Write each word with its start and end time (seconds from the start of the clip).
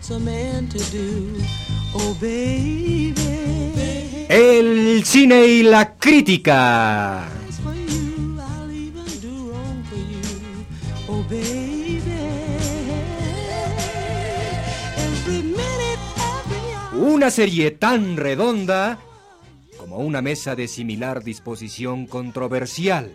wants 0.00 0.10
a 0.10 0.18
man 0.18 0.66
to 0.68 0.78
do. 0.90 1.36
Oh, 1.94 2.16
baby. 2.20 3.14
El 4.28 5.04
cine 5.04 5.46
y 5.46 5.62
la 5.62 5.96
crítica. 5.96 7.28
Oh. 11.08 11.24
Una 16.96 17.30
serie 17.30 17.72
tan 17.72 18.16
redonda 18.16 18.98
como 19.78 19.98
una 19.98 20.22
mesa 20.22 20.54
de 20.54 20.68
similar 20.68 21.22
disposición 21.24 22.06
controversial. 22.06 23.12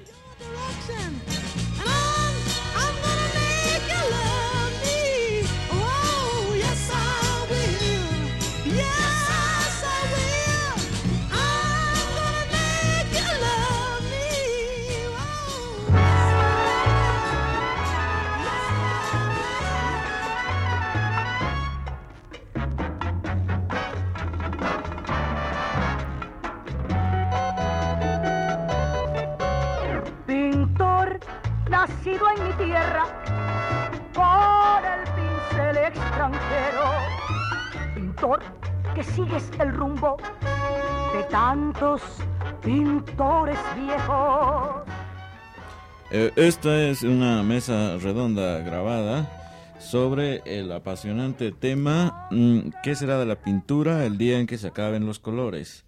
Esta 46.48 46.88
es 46.88 47.02
una 47.02 47.42
mesa 47.42 47.98
redonda 47.98 48.60
grabada 48.60 49.76
sobre 49.80 50.44
el 50.46 50.72
apasionante 50.72 51.52
tema 51.52 52.28
mm, 52.30 52.70
¿Qué 52.84 52.94
será 52.94 53.18
de 53.18 53.26
la 53.26 53.42
pintura 53.42 54.06
el 54.06 54.20
día 54.20 54.38
en 54.40 54.46
que 54.46 54.60
se 54.60 54.68
acaben 54.68 55.08
los 55.08 55.18
colores? 55.18 55.86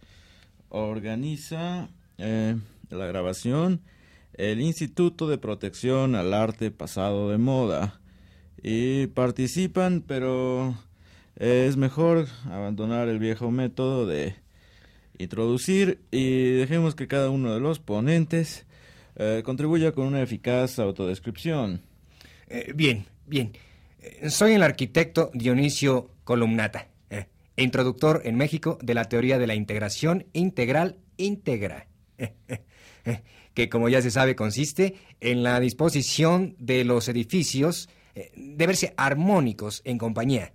Organiza 0.70 1.90
eh, 2.18 2.56
la 2.90 3.06
grabación 3.06 3.82
el 4.34 4.60
Instituto 4.60 5.28
de 5.28 5.38
Protección 5.38 6.16
al 6.16 6.34
Arte 6.34 6.72
Pasado 6.72 7.30
de 7.30 7.38
Moda 7.38 8.00
y 8.64 9.06
participan, 9.08 10.04
pero 10.08 10.76
es 11.36 11.78
mejor 11.78 12.26
abandonar 12.46 13.10
el 13.10 13.20
viejo 13.20 13.52
método 13.52 14.08
de 14.08 14.34
introducir 15.20 16.00
y 16.10 16.54
dejemos 16.54 16.96
que 16.96 17.08
cada 17.08 17.30
uno 17.30 17.54
de 17.54 17.60
los 17.60 17.78
ponentes 17.78 18.67
eh, 19.18 19.42
contribuya 19.44 19.92
con 19.92 20.08
una 20.08 20.22
eficaz 20.22 20.80
autodescripción. 20.80 21.82
Eh, 22.48 22.72
bien, 22.74 23.06
bien. 23.26 23.54
Eh, 24.00 24.30
Soy 24.30 24.54
el 24.54 24.64
arquitecto 24.64 25.32
Dionisio 25.34 26.12
Columnata, 26.24 26.88
eh, 27.10 27.28
introductor 27.58 28.22
en 28.24 28.36
México 28.36 28.78
de 28.82 28.94
la 28.94 29.06
teoría 29.06 29.38
de 29.38 29.48
la 29.48 29.56
integración 29.56 30.28
integral 30.34 30.98
íntegra, 31.18 31.88
que 33.54 33.70
como 33.70 33.90
ya 33.90 34.02
se 34.02 34.12
sabe 34.12 34.36
consiste 34.36 34.96
en 35.20 35.42
la 35.44 35.60
disposición 35.60 36.56
de 36.60 36.84
los 36.84 37.08
edificios 37.10 37.90
de 38.14 38.68
verse 38.68 38.94
armónicos 38.98 39.82
en 39.84 39.98
compañía. 39.98 40.54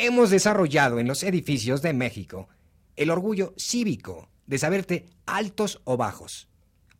Hemos 0.00 0.30
desarrollado 0.30 0.98
en 0.98 1.06
los 1.06 1.22
edificios 1.22 1.80
de 1.80 1.92
México 1.92 2.48
el 2.96 3.10
orgullo 3.10 3.54
cívico 3.56 4.28
de 4.46 4.58
saberte 4.58 5.06
altos 5.26 5.80
o 5.84 5.96
bajos, 5.96 6.47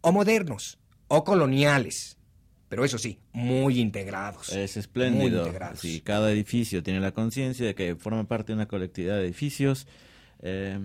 o 0.00 0.12
modernos, 0.12 0.78
o 1.09 1.25
coloniales, 1.25 2.16
pero 2.69 2.84
eso 2.84 2.98
sí, 2.98 3.19
muy 3.32 3.81
integrados. 3.81 4.50
Es 4.50 4.76
Muy 4.76 4.81
espléndido. 4.81 5.38
integrados. 5.47 5.81
Si 5.81 6.00
cada 6.00 6.31
edificio 6.31 6.82
tiene 6.82 7.00
la 7.00 7.12
conciencia 7.12 7.66
de 7.66 7.75
que 7.75 7.97
forma 7.97 8.25
parte 8.28 8.53
de 8.53 8.56
una 8.56 8.69
colectividad 8.69 9.16
de 9.16 9.25
edificios, 9.25 9.86
eh, 10.41 10.78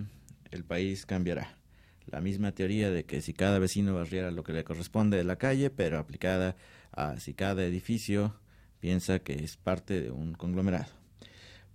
el 0.50 0.64
país 0.64 1.04
cambiará. 1.06 1.58
La 2.06 2.20
misma 2.20 2.52
teoría 2.52 2.90
de 2.90 3.04
que 3.04 3.20
si 3.20 3.32
cada 3.32 3.58
vecino 3.58 3.94
barriera 3.94 4.30
lo 4.30 4.44
que 4.44 4.52
le 4.52 4.64
corresponde 4.64 5.16
de 5.16 5.24
la 5.24 5.36
calle, 5.36 5.70
pero 5.70 5.98
aplicada 5.98 6.56
a 6.92 7.18
si 7.18 7.34
cada 7.34 7.64
edificio 7.64 8.34
piensa 8.80 9.18
que 9.18 9.32
es 9.44 9.56
parte 9.56 10.00
de 10.00 10.10
un 10.10 10.34
conglomerado. 10.34 10.86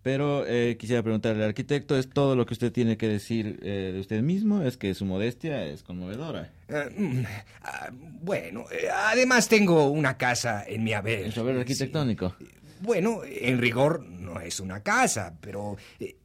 Pero 0.02 0.46
eh, 0.48 0.78
quisiera 0.80 1.04
preguntarle 1.04 1.44
al 1.44 1.50
arquitecto, 1.50 1.98
¿es 1.98 2.10
todo 2.10 2.36
lo 2.36 2.46
que 2.46 2.54
usted 2.54 2.72
tiene 2.72 2.98
que 2.98 3.08
decir 3.08 3.60
eh, 3.62 3.92
de 3.94 4.00
usted 4.00 4.22
mismo? 4.22 4.62
Es 4.64 4.78
que 4.78 4.94
su 4.94 5.06
modestia 5.06 5.66
es 5.66 5.84
conmovedora. 5.84 6.52
Eh, 6.70 6.90
mm, 6.98 7.24
ah, 7.64 7.90
bueno, 7.92 8.66
eh, 8.72 8.88
además 8.90 9.50
tengo 9.50 9.90
una 9.90 10.18
casa 10.18 10.64
en 10.66 10.84
mi 10.84 10.94
haber. 10.94 11.26
El 11.26 11.34
saber 11.34 11.58
arquitectónico. 11.58 12.36
Bueno, 12.82 13.22
en 13.26 13.58
rigor 13.60 14.06
no 14.06 14.40
es 14.40 14.62
una 14.62 14.82
casa, 14.82 15.36
pero 15.42 15.76
eh, 16.00 16.16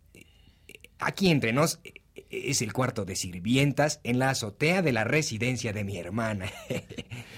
aquí 1.00 1.28
entre 1.30 1.52
nos 1.52 1.80
es 2.30 2.62
el 2.62 2.72
cuarto 2.72 3.04
de 3.04 3.16
sirvientas 3.16 4.00
en 4.04 4.18
la 4.18 4.30
azotea 4.30 4.82
de 4.82 4.92
la 4.92 5.04
residencia 5.04 5.72
de 5.72 5.84
mi 5.84 5.96
hermana. 5.96 6.50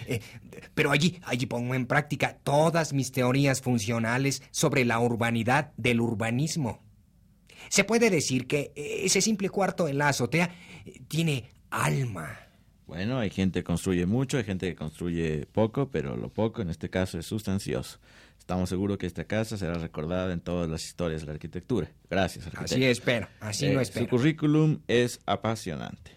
Eh, 0.09 0.21
pero 0.73 0.93
allí, 0.93 1.19
allí 1.25 1.47
pongo 1.47 1.75
en 1.75 1.87
práctica 1.87 2.39
todas 2.45 2.93
mis 2.93 3.11
teorías 3.11 3.61
funcionales 3.61 4.41
sobre 4.53 4.85
la 4.85 5.01
urbanidad 5.01 5.73
del 5.77 6.01
urbanismo. 6.01 6.81
Se 7.71 7.83
puede 7.83 8.09
decir 8.09 8.47
que 8.47 8.73
eh, 8.77 9.01
ese 9.03 9.21
simple 9.21 9.49
cuarto 9.49 9.89
en 9.89 9.99
la 9.99 10.11
azotea 10.11 10.55
eh, 10.85 11.01
tiene 11.09 11.51
alma. 11.71 12.46
Bueno, 12.87 13.19
hay 13.19 13.31
gente 13.31 13.61
que 13.61 13.65
construye 13.65 14.07
mucho, 14.07 14.39
hay 14.39 14.45
gente 14.45 14.69
que 14.69 14.77
construye 14.77 15.47
poco, 15.47 15.91
pero 15.91 16.17
lo 16.17 16.29
poco 16.29 16.63
en 16.63 16.71
este 16.71 16.89
caso 16.89 17.19
es 17.19 17.27
sustancioso. 17.27 17.99
Estamos 18.39 18.69
seguros 18.69 18.97
que 18.99 19.07
esta 19.07 19.25
casa 19.25 19.57
será 19.57 19.75
recordada 19.75 20.33
en 20.33 20.41
todas 20.41 20.71
las 20.71 20.85
historias 20.85 21.23
de 21.23 21.27
la 21.27 21.33
arquitectura. 21.33 21.91
Gracias, 22.09 22.47
arquitecto. 22.47 22.75
Así 22.77 22.85
espero, 22.85 23.29
así 23.41 23.67
Eh, 23.67 23.71
no 23.71 23.75
Su 23.79 23.83
espero. 23.83 24.09
currículum 24.09 24.79
es 24.87 25.19
apasionante. 25.27 26.13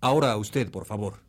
Ahora 0.00 0.36
usted, 0.36 0.68
por 0.72 0.86
favor. 0.86 1.20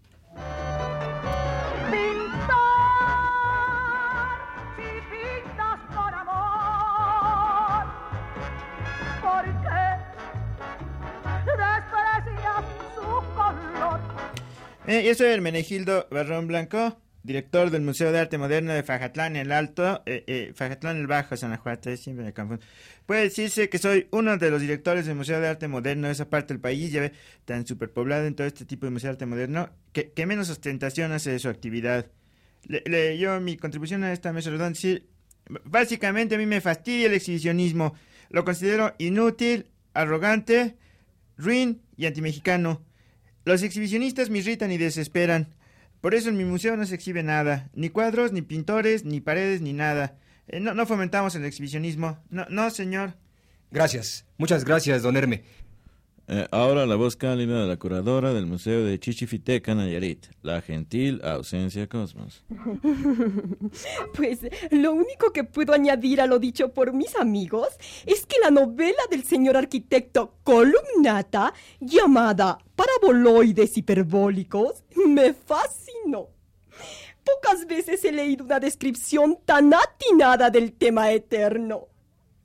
Eh, 14.88 15.04
yo 15.06 15.16
soy 15.16 15.28
Hermenegildo 15.28 16.08
Barrón 16.12 16.48
Blanco, 16.48 16.98
director 17.24 17.70
del 17.70 17.84
Museo 17.84 18.12
de 18.12 18.20
Arte 18.20 18.38
Moderno 18.38 18.74
de 18.74 18.84
Fajatlán 18.84 19.38
el 19.38 19.52
Alto, 19.54 20.04
eh, 20.06 20.24
eh, 20.28 20.52
Fajatlán 20.56 20.98
el 20.98 21.08
Bajo, 21.08 21.38
Sanajuate, 21.38 21.96
siempre 21.96 22.26
me 22.26 22.34
confundo. 22.34 22.64
Puede 23.06 23.22
decirse 23.24 23.70
que 23.70 23.78
soy 23.78 24.08
uno 24.12 24.38
de 24.38 24.52
los 24.52 24.60
directores 24.60 25.06
del 25.06 25.16
Museo 25.16 25.40
de 25.40 25.48
Arte 25.48 25.70
Moderno 25.70 26.08
de 26.08 26.14
esa 26.14 26.30
parte 26.30 26.54
del 26.54 26.60
país, 26.60 26.92
ya 26.92 27.00
ve, 27.00 27.14
tan 27.46 27.66
superpoblado 27.66 28.26
en 28.26 28.36
todo 28.36 28.46
este 28.46 28.66
tipo 28.66 28.86
de 28.86 28.92
Museo 28.92 29.08
de 29.10 29.12
Arte 29.14 29.26
Moderno, 29.26 29.69
que, 29.94 30.12
menos 30.25 30.50
ostentación 30.50 31.13
hace 31.13 31.31
de 31.31 31.40
su 31.40 31.48
actividad. 31.48 32.07
Le, 32.68 32.84
le- 32.86 33.18
yo 33.18 33.40
mi 33.40 33.56
contribución 33.56 34.04
a 34.04 34.12
esta 34.12 34.34
mesa 34.34 34.50
redonda 34.50 34.78
b- 34.81 35.62
básicamente 35.63 36.36
a 36.36 36.38
mí 36.38 36.46
me 36.46 36.60
fastidia 36.62 37.07
el 37.07 37.13
exhibicionismo, 37.13 37.96
lo 38.30 38.44
considero 38.44 38.96
inútil, 38.98 39.68
arrogante, 39.94 40.75
ruin 41.38 41.81
y 41.96 42.06
antimexicano. 42.06 42.81
Los 43.45 43.63
exhibicionistas 43.63 44.30
me 44.30 44.40
irritan 44.40 44.72
y 44.72 44.78
desesperan. 44.78 45.54
Por 46.01 46.16
eso 46.16 46.30
en 46.30 46.38
mi 46.38 46.45
museo 46.45 46.75
no 46.75 46.86
se 46.86 46.95
exhibe 46.95 47.24
nada, 47.24 47.69
ni 47.74 47.90
cuadros, 47.90 48.31
ni 48.31 48.42
pintores, 48.42 49.06
ni 49.06 49.22
paredes, 49.22 49.62
ni 49.62 49.74
nada. 49.74 50.18
Eh, 50.48 50.60
no, 50.60 50.86
fomentamos 50.86 51.36
el 51.36 51.45
exhibicionismo. 51.45 52.19
No, 52.30 52.45
no, 52.50 52.69
señor. 52.69 53.16
Gracias, 53.72 54.25
muchas 54.38 54.66
gracias, 54.66 55.01
don 55.01 55.18
Herme. 55.18 55.44
Eh, 56.35 56.47
ahora 56.50 56.88
la 56.88 56.95
voz 56.95 57.15
cálida 57.15 57.62
de 57.62 57.68
la 57.68 57.77
curadora 57.77 58.33
del 58.33 58.47
Museo 58.47 58.83
de 58.83 59.00
Chichifiteca, 59.00 59.75
Nayarit, 59.75 60.25
la 60.41 60.62
gentil 60.62 61.21
ausencia 61.24 61.88
Cosmos. 61.88 62.44
Pues 64.15 64.39
lo 64.71 64.94
único 64.94 65.31
que 65.31 65.44
puedo 65.44 65.74
añadir 65.74 66.21
a 66.21 66.25
lo 66.25 66.39
dicho 66.39 66.74
por 66.74 66.91
mis 66.91 67.15
amigos 67.15 67.68
es 68.07 68.25
que 68.25 68.39
la 68.41 68.50
novela 68.50 69.03
del 69.12 69.24
señor 69.24 69.57
arquitecto 69.57 70.33
Columnata, 70.44 71.53
llamada 71.80 72.57
Paraboloides 72.75 73.77
hiperbólicos, 73.77 74.83
me 75.07 75.33
fascinó. 75.33 76.30
Pocas 77.24 77.68
veces 77.68 78.03
he 78.06 78.12
leído 78.12 78.44
una 78.44 78.59
descripción 78.59 79.38
tan 79.45 79.71
atinada 79.71 80.50
del 80.50 80.74
tema 80.74 81.12
eterno. 81.12 81.89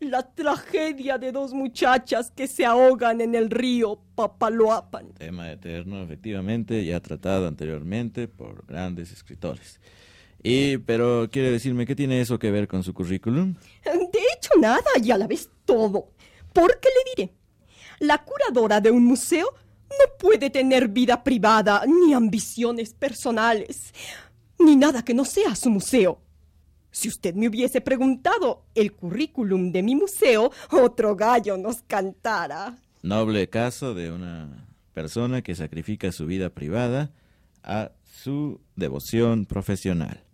La 0.01 0.23
tragedia 0.23 1.19
de 1.19 1.33
dos 1.33 1.53
muchachas 1.53 2.31
que 2.31 2.47
se 2.47 2.65
ahogan 2.65 3.21
en 3.21 3.35
el 3.35 3.51
río 3.51 3.99
Papaloapan. 4.15 5.13
Tema 5.15 5.51
eterno, 5.51 6.03
efectivamente, 6.03 6.85
ya 6.85 7.01
tratado 7.01 7.49
anteriormente 7.49 8.29
por 8.29 8.65
grandes 8.67 9.11
escritores. 9.11 9.81
Y, 10.41 10.79
pero, 10.79 11.29
¿quiere 11.31 11.51
decirme 11.51 11.85
qué 11.85 11.97
tiene 11.97 12.21
eso 12.21 12.39
que 12.39 12.53
ver 12.53 12.69
con 12.69 12.85
su 12.85 12.95
currículum? 12.95 13.55
De 13.85 14.21
hecho, 14.37 14.51
nada 14.61 14.85
y 15.03 15.11
a 15.11 15.19
la 15.19 15.27
vez 15.27 15.51
todo. 15.65 16.13
Porque 16.53 16.89
le 16.89 17.25
diré, 17.25 17.35
la 17.99 18.19
curadora 18.19 18.81
de 18.81 18.93
un 18.93 19.05
museo 19.05 19.53
no 19.91 20.17
puede 20.19 20.51
tener 20.51 20.89
vida 20.89 21.25
privada, 21.25 21.83
ni 21.87 22.15
ambiciones 22.15 22.95
personales, 22.95 23.93
ni 24.61 24.77
nada 24.77 25.05
que 25.05 25.15
no 25.15 25.25
sea 25.25 25.57
su 25.57 25.71
museo. 25.71 26.21
Si 26.91 27.09
usted 27.09 27.35
me 27.35 27.49
hubiese 27.49 27.81
preguntado 27.81 28.65
el 28.75 28.93
currículum 28.93 29.73
de 29.73 29.83
mi 29.83 29.95
museo, 29.95 30.51
otro 30.71 31.15
gallo 31.15 31.57
nos 31.57 31.83
cantara. 31.83 32.77
Noble 33.03 33.49
caso 33.49 33.95
de 33.95 34.11
una 34.11 34.67
persona 34.95 35.43
que 35.43 35.55
sacrifica 35.55 36.11
su 36.11 36.27
vida 36.27 36.51
privada 36.51 37.13
a 37.63 37.93
su 38.05 38.61
devoción 38.75 39.47
profesional. 39.47 40.25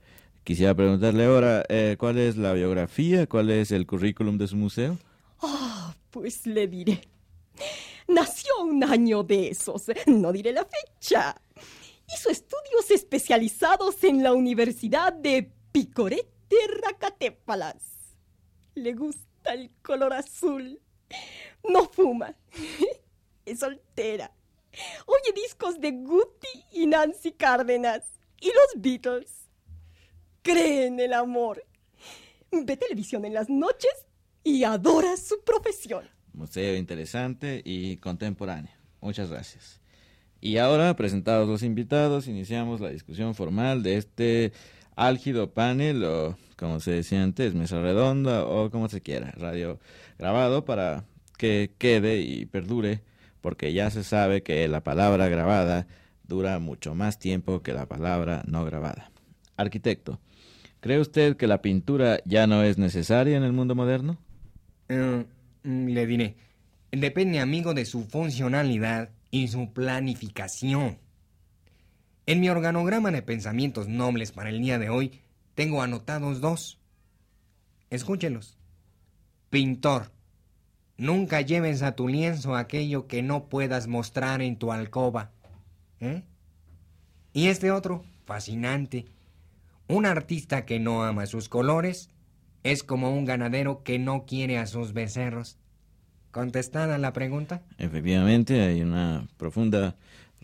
Quisiera 0.45 0.75
preguntarle 0.75 1.25
ahora, 1.25 1.65
eh, 1.69 1.97
¿cuál 1.99 2.19
es 2.19 2.37
la 2.37 2.53
biografía? 2.53 3.27
¿Cuál 3.27 3.51
es 3.51 3.71
el 3.73 3.87
currículum 3.87 4.39
de 4.39 4.47
su 4.47 4.57
museo? 4.57 4.99
Ah, 5.41 5.95
pues 6.11 6.47
le 6.47 6.67
diré. 6.69 7.01
Nació 8.09 8.63
un 8.63 8.85
año 8.85 9.23
de 9.23 9.49
esos, 9.49 9.85
no 10.07 10.33
diré 10.33 10.53
la 10.53 10.67
fecha. 10.67 11.35
Hizo 12.15 12.31
estudios 12.31 12.91
especializados 12.91 14.05
en 14.05 14.23
la 14.23 14.35
Universidad 14.35 15.13
de 15.13 15.51
Picorete 16.55 16.81
Racatépalas. 16.83 17.83
Le 18.75 18.93
gusta 18.95 19.55
el 19.55 19.71
color 19.83 20.13
azul. 20.13 20.81
No 21.69 21.89
fuma. 21.89 22.35
Es 23.47 23.61
soltera. 23.61 24.33
Oye 25.07 25.33
discos 25.35 25.79
de 25.79 25.91
Guti 25.91 26.65
y 26.73 26.87
Nancy 26.87 27.33
Cárdenas. 27.33 28.05
Y 28.41 28.47
los 28.47 28.83
Beatles. 28.83 29.51
Cree 30.43 30.87
en 30.87 30.99
el 30.99 31.13
amor. 31.13 31.65
Ve 32.51 32.77
televisión 32.77 33.25
en 33.25 33.35
las 33.35 33.51
noches 33.51 34.07
y 34.43 34.65
adora 34.65 35.17
su 35.17 35.43
profesión. 35.45 36.09
Museo 36.33 36.75
interesante 36.77 37.61
y 37.65 37.99
contemporáneo. 37.99 38.73
Muchas 39.01 39.31
gracias. 39.31 39.81
Y 40.41 40.59
ahora, 40.59 40.95
presentados 40.97 41.49
los 41.49 41.63
invitados, 41.63 42.29
iniciamos 42.29 42.81
la 42.81 42.91
discusión 42.91 43.35
formal 43.35 43.83
de 43.83 43.97
este 43.97 44.53
álgido 44.97 45.53
panel, 45.53 46.05
o 46.05 46.37
como 46.57 46.81
se 46.81 46.93
decía 46.93 47.23
antes, 47.23 47.55
mesa 47.55 47.81
redonda, 47.81 48.45
o 48.45 48.71
como 48.71 48.89
se 48.89 49.01
quiera, 49.01 49.33
radio 49.33 49.79
grabado 50.19 50.65
para 50.65 51.05
que 51.37 51.73
quede 51.79 52.21
y 52.21 52.47
perdure, 52.47 53.03
porque 53.41 53.73
ya 53.73 53.91
se 53.91 54.05
sabe 54.05 54.43
que 54.43 54.67
la 54.69 54.83
palabra 54.83 55.29
grabada 55.29 55.87
dura 56.27 56.59
mucho 56.59 56.95
más 56.95 57.19
tiempo 57.19 57.63
que 57.63 57.73
la 57.73 57.87
palabra 57.87 58.43
no 58.47 58.65
grabada. 58.65 59.11
Arquitecto, 59.57 60.21
¿cree 60.81 61.01
usted 61.01 61.37
que 61.37 61.47
la 61.47 61.63
pintura 61.63 62.21
ya 62.25 62.47
no 62.47 62.63
es 62.63 62.79
necesaria 62.79 63.37
en 63.37 63.43
el 63.43 63.53
mundo 63.53 63.75
moderno? 63.75 64.19
Eh, 64.89 65.25
mm, 65.63 65.89
le 65.89 66.07
diré, 66.07 66.37
depende, 66.91 67.41
amigo, 67.41 67.75
de 67.75 67.85
su 67.85 68.05
funcionalidad 68.05 69.11
y 69.31 69.49
su 69.49 69.73
planificación. 69.73 70.99
En 72.27 72.41
mi 72.41 72.49
organograma 72.49 73.11
de 73.11 73.21
pensamientos 73.21 73.87
nobles 73.87 74.33
para 74.33 74.49
el 74.49 74.61
día 74.61 74.79
de 74.79 74.89
hoy, 74.89 75.21
tengo 75.55 75.83
anotados 75.83 76.41
dos. 76.41 76.79
Escúchelos. 77.91 78.57
Pintor, 79.51 80.11
nunca 80.97 81.43
lleves 81.43 81.83
a 81.83 81.95
tu 81.95 82.09
lienzo 82.09 82.57
aquello 82.57 83.07
que 83.07 83.23
no 83.23 83.49
puedas 83.49 83.89
mostrar 83.89 84.41
en 84.41 84.57
tu 84.57 84.73
alcoba. 84.73 85.33
¿Eh? 86.01 86.23
Y 87.35 87.49
este 87.49 87.71
otro, 87.71 88.05
fascinante. 88.25 89.05
Un 89.87 90.07
artista 90.07 90.65
que 90.65 90.81
no 90.81 91.05
ama 91.05 91.27
sus 91.27 91.51
colores 91.51 92.09
es 92.63 92.83
como 92.83 93.15
un 93.15 93.27
ganadero 93.27 93.83
que 93.83 93.99
no 93.99 94.25
quiere 94.25 94.57
a 94.57 94.67
sus 94.67 94.95
becerros. 94.95 95.59
¿Contestada 96.31 96.97
la 96.97 97.13
pregunta? 97.13 97.63
Efectivamente, 97.79 98.63
hay 98.63 98.81
una 98.81 99.29
profunda 99.37 99.95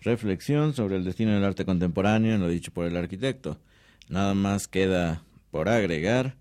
reflexión 0.03 0.75
sobre 0.75 0.97
el 0.97 1.05
destino 1.05 1.33
del 1.33 1.45
arte 1.45 1.65
contemporáneo 1.65 2.35
en 2.35 2.41
lo 2.41 2.49
dicho 2.49 2.73
por 2.73 2.87
el 2.87 2.97
arquitecto. 2.97 3.59
Nada 4.09 4.35
más 4.35 4.69
queda 4.69 5.23
por 5.51 5.69
agregar 5.69 6.37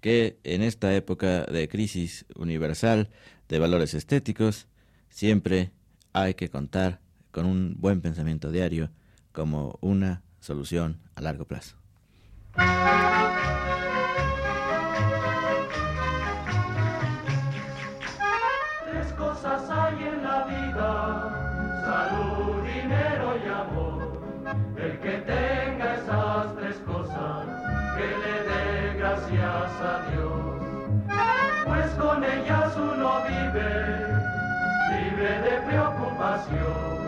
que 0.00 0.38
en 0.44 0.62
esta 0.62 0.94
época 0.94 1.44
de 1.44 1.68
crisis 1.68 2.26
universal 2.34 3.08
de 3.48 3.58
valores 3.58 3.94
estéticos, 3.94 4.66
siempre 5.08 5.70
hay 6.12 6.34
que 6.34 6.48
contar 6.48 7.00
con 7.30 7.46
un 7.46 7.76
buen 7.78 8.00
pensamiento 8.00 8.50
diario 8.50 8.90
como 9.32 9.78
una 9.80 10.22
solución 10.40 10.98
a 11.14 11.22
largo 11.22 11.44
plazo. 11.44 11.76
Gracias 29.32 29.80
a 29.80 30.10
Dios. 30.10 30.32
Pues 31.64 31.90
con 31.92 32.24
ellas 32.24 32.76
uno 32.76 33.22
vive, 33.28 33.70
libre 34.92 35.40
de 35.40 35.60
preocupación. 35.66 37.02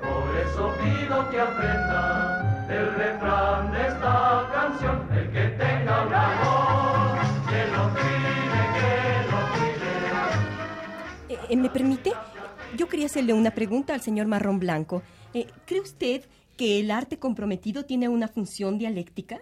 Por 0.00 0.36
eso 0.36 0.74
pido 0.82 1.30
que 1.30 1.40
aprenda 1.40 2.66
el 2.68 2.94
refrán 2.94 3.72
de 3.72 3.80
esta 3.86 4.50
canción. 4.52 5.08
El 5.12 5.30
que 5.30 5.48
tenga 5.56 6.06
un 6.06 6.14
amor, 6.14 7.18
que 7.48 7.66
lo 7.72 7.82
cuide, 7.94 8.60
que 8.74 8.90
lo 9.30 9.40
cuide. 9.54 11.34
Eh, 11.34 11.38
eh, 11.48 11.56
¿Me 11.56 11.70
permite? 11.70 12.12
Yo 12.76 12.88
quería 12.88 13.06
hacerle 13.06 13.32
una 13.32 13.52
pregunta 13.52 13.94
al 13.94 14.00
señor 14.00 14.26
Marrón 14.26 14.58
Blanco. 14.58 15.02
Eh, 15.32 15.46
¿Cree 15.64 15.80
usted 15.80 16.24
que 16.56 16.80
el 16.80 16.90
arte 16.90 17.18
comprometido 17.18 17.84
tiene 17.84 18.08
una 18.08 18.28
función 18.28 18.78
dialéctica? 18.78 19.40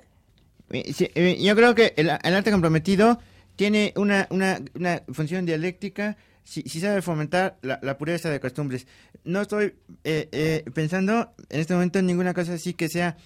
Eh, 0.73 1.11
eh, 1.14 1.38
yo 1.41 1.55
creo 1.55 1.75
que 1.75 1.95
el, 1.97 2.11
el 2.23 2.35
arte 2.35 2.50
comprometido 2.50 3.19
tiene 3.57 3.93
una, 3.97 4.26
una, 4.31 5.02
función 5.12 5.47
dialéctica 5.47 6.17
si, 6.43 6.62
si 6.62 6.81
sabe 6.81 7.02
fomentar 7.02 7.59
la, 7.62 7.99
pureza 7.99 8.31
de 8.31 8.41
costumbres. 8.41 8.87
No 9.25 9.41
estoy 9.41 9.75
eh, 10.05 10.29
eh, 10.33 10.64
pensando 10.75 11.33
en 11.49 11.61
este 11.61 11.75
momento 11.75 11.99
en 11.99 12.07
ninguna 12.07 12.35
cosa 12.35 12.55
así 12.55 12.75
que 12.75 12.88
sea 12.88 13.17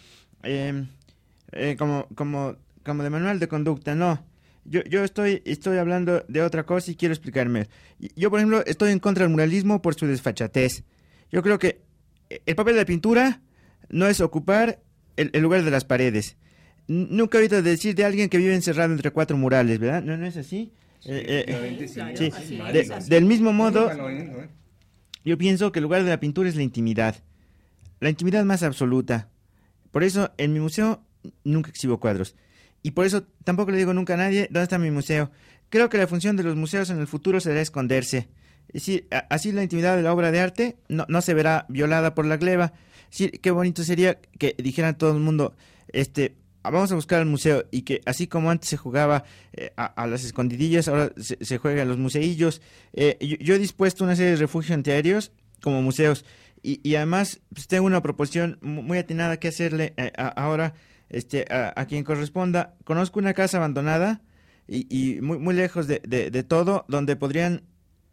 eh, 0.43 0.85
eh, 1.53 1.77
como, 1.79 2.07
como, 2.15 2.57
como 2.85 3.03
de 3.03 3.11
manual 3.11 3.39
de 3.39 3.49
conducta, 3.49 3.95
no. 3.95 4.25
Yo, 4.65 4.83
yo 4.83 5.05
estoy, 5.05 5.43
estoy 5.45 5.79
hablando 5.79 6.25
de 6.29 6.43
otra 6.43 6.65
cosa 6.65 6.91
y 6.91 6.97
quiero 6.97 7.15
explicarme. 7.15 7.69
Yo, 8.17 8.31
por 8.31 8.41
ejemplo, 8.41 8.65
estoy 8.67 8.91
en 8.91 8.99
contra 8.99 9.25
del 9.25 9.31
muralismo 9.31 9.81
por 9.81 9.95
su 9.95 10.07
desfachatez. 10.07 10.83
Yo 11.31 11.43
creo 11.43 11.59
que 11.59 11.81
el 12.29 12.57
papel 12.57 12.75
de 12.75 12.81
la 12.81 12.87
pintura 12.87 13.41
no 13.89 14.09
es 14.09 14.21
ocupar 14.21 14.81
el, 15.17 15.31
el 15.33 15.43
lugar 15.43 15.63
de 15.63 15.71
las 15.71 15.85
paredes. 15.85 16.37
Nunca 16.89 17.39
he 17.39 17.43
oído 17.43 17.63
decir 17.63 17.95
de 17.95 18.05
alguien 18.05 18.29
que 18.29 18.39
vive 18.39 18.55
encerrado 18.55 18.93
entre 18.93 19.11
cuatro 19.11 19.37
murales, 19.37 19.79
¿verdad? 19.79 20.03
¿No, 20.03 20.17
no 20.17 20.27
es 20.27 20.37
así? 20.37 20.73
Eh, 21.05 21.45
eh, 21.49 22.15
sí. 22.17 22.31
De- 22.73 23.05
del 23.09 23.25
mismo 23.25 23.53
modo, 23.53 23.89
yo 25.25 25.39
pienso 25.39 25.73
que 25.73 25.81
el 25.81 25.83
lugar 25.85 26.05
de 26.05 26.11
la 26.11 26.21
pintura 26.21 26.49
es 26.49 26.57
la 26.57 26.63
intimidad. 26.63 27.17
La 28.01 28.09
intimidad 28.11 28.45
más 28.45 28.63
absoluta. 28.63 29.29
Por 29.91 30.05
eso, 30.05 30.31
en 30.39 30.53
mi 30.53 30.61
museo 30.61 31.03
nunca 31.45 31.71
exhibo 31.71 31.99
cuadros. 31.99 32.37
Y 32.83 32.93
por 32.93 33.05
eso 33.07 33.25
tampoco 33.43 33.73
le 33.73 33.79
digo 33.79 33.93
nunca 33.95 34.15
a 34.15 34.19
nadie 34.19 34.45
dónde 34.51 34.63
está 34.65 34.79
mi 34.79 34.91
museo. 34.93 35.31
Creo 35.71 35.89
que 35.89 35.99
la 35.99 36.07
función 36.07 36.37
de 36.37 36.45
los 36.45 36.55
museos 36.55 36.91
en 36.91 36.99
el 37.01 37.09
futuro 37.09 37.41
será 37.41 37.61
esconderse. 37.61 38.29
Es 38.69 38.75
decir, 38.75 39.09
a- 39.11 39.27
así 39.31 39.51
la 39.51 39.63
intimidad 39.65 39.97
de 39.97 40.03
la 40.03 40.13
obra 40.13 40.31
de 40.31 40.39
arte 40.41 40.77
no, 40.89 41.05
no 41.09 41.21
se 41.21 41.35
verá 41.35 41.67
violada 41.69 42.15
por 42.15 42.27
la 42.27 42.37
gleba. 42.37 42.75
Sí, 43.11 43.31
qué 43.31 43.51
bonito 43.51 43.83
sería 43.83 44.21
que 44.39 44.55
dijeran 44.59 44.97
todo 44.99 45.13
el 45.13 45.21
mundo, 45.21 45.57
este, 45.89 46.37
vamos 46.71 46.91
a 46.93 46.95
buscar 46.95 47.21
al 47.21 47.27
museo 47.27 47.65
y 47.71 47.83
que 47.83 48.01
así 48.07 48.27
como 48.27 48.51
antes 48.51 48.69
se 48.71 48.77
jugaba 48.77 49.25
eh, 49.53 49.73
a, 49.77 50.07
las 50.07 50.25
escondidillas, 50.25 50.89
ahora 50.89 51.13
se, 51.17 51.37
se 51.45 51.59
juega 51.59 51.83
a 51.83 51.85
los 51.87 51.99
museillos. 51.99 52.61
Eh, 52.93 53.17
yo, 53.41 53.55
he 53.55 53.59
dispuesto 53.59 54.05
una 54.05 54.17
serie 54.17 54.33
de 54.33 54.37
refugios 54.37 54.73
antiaéreos 54.75 55.33
como 55.63 55.83
museos 55.83 56.25
y, 56.63 56.81
y 56.83 56.95
además 56.97 57.41
pues, 57.55 57.67
tengo 57.67 57.87
una 57.87 58.03
proposición 58.03 58.59
mu- 58.63 58.83
muy 58.83 58.99
atinada 58.99 59.39
que 59.39 59.49
hacerle 59.49 59.95
eh, 59.97 60.13
a- 60.17 60.29
ahora 60.29 60.75
este, 61.09 61.47
a, 61.51 61.87
quien 61.87 62.05
corresponda. 62.05 62.75
Conozco 62.85 63.19
una 63.19 63.33
casa 63.35 63.59
abandonada 63.59 64.21
y, 64.69 64.87
y 64.91 65.21
muy, 65.21 65.39
muy 65.39 65.55
lejos 65.55 65.87
de, 65.87 66.01
todo, 66.49 66.85
donde 66.89 67.15
podrían 67.17 67.63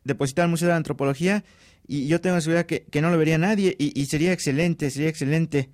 depositar 0.04 0.46
el 0.46 0.52
Museo 0.52 0.68
de 0.68 0.76
Antropología 0.76 1.44
y 1.88 2.08
yo 2.08 2.22
tengo 2.22 2.36
la 2.36 2.42
seguridad 2.42 2.66
que, 2.66 2.86
no 3.02 3.10
lo 3.10 3.18
vería 3.18 3.38
nadie 3.38 3.76
y 3.78 4.06
sería 4.06 4.32
excelente, 4.32 4.90
sería 4.90 5.10
excelente. 5.10 5.70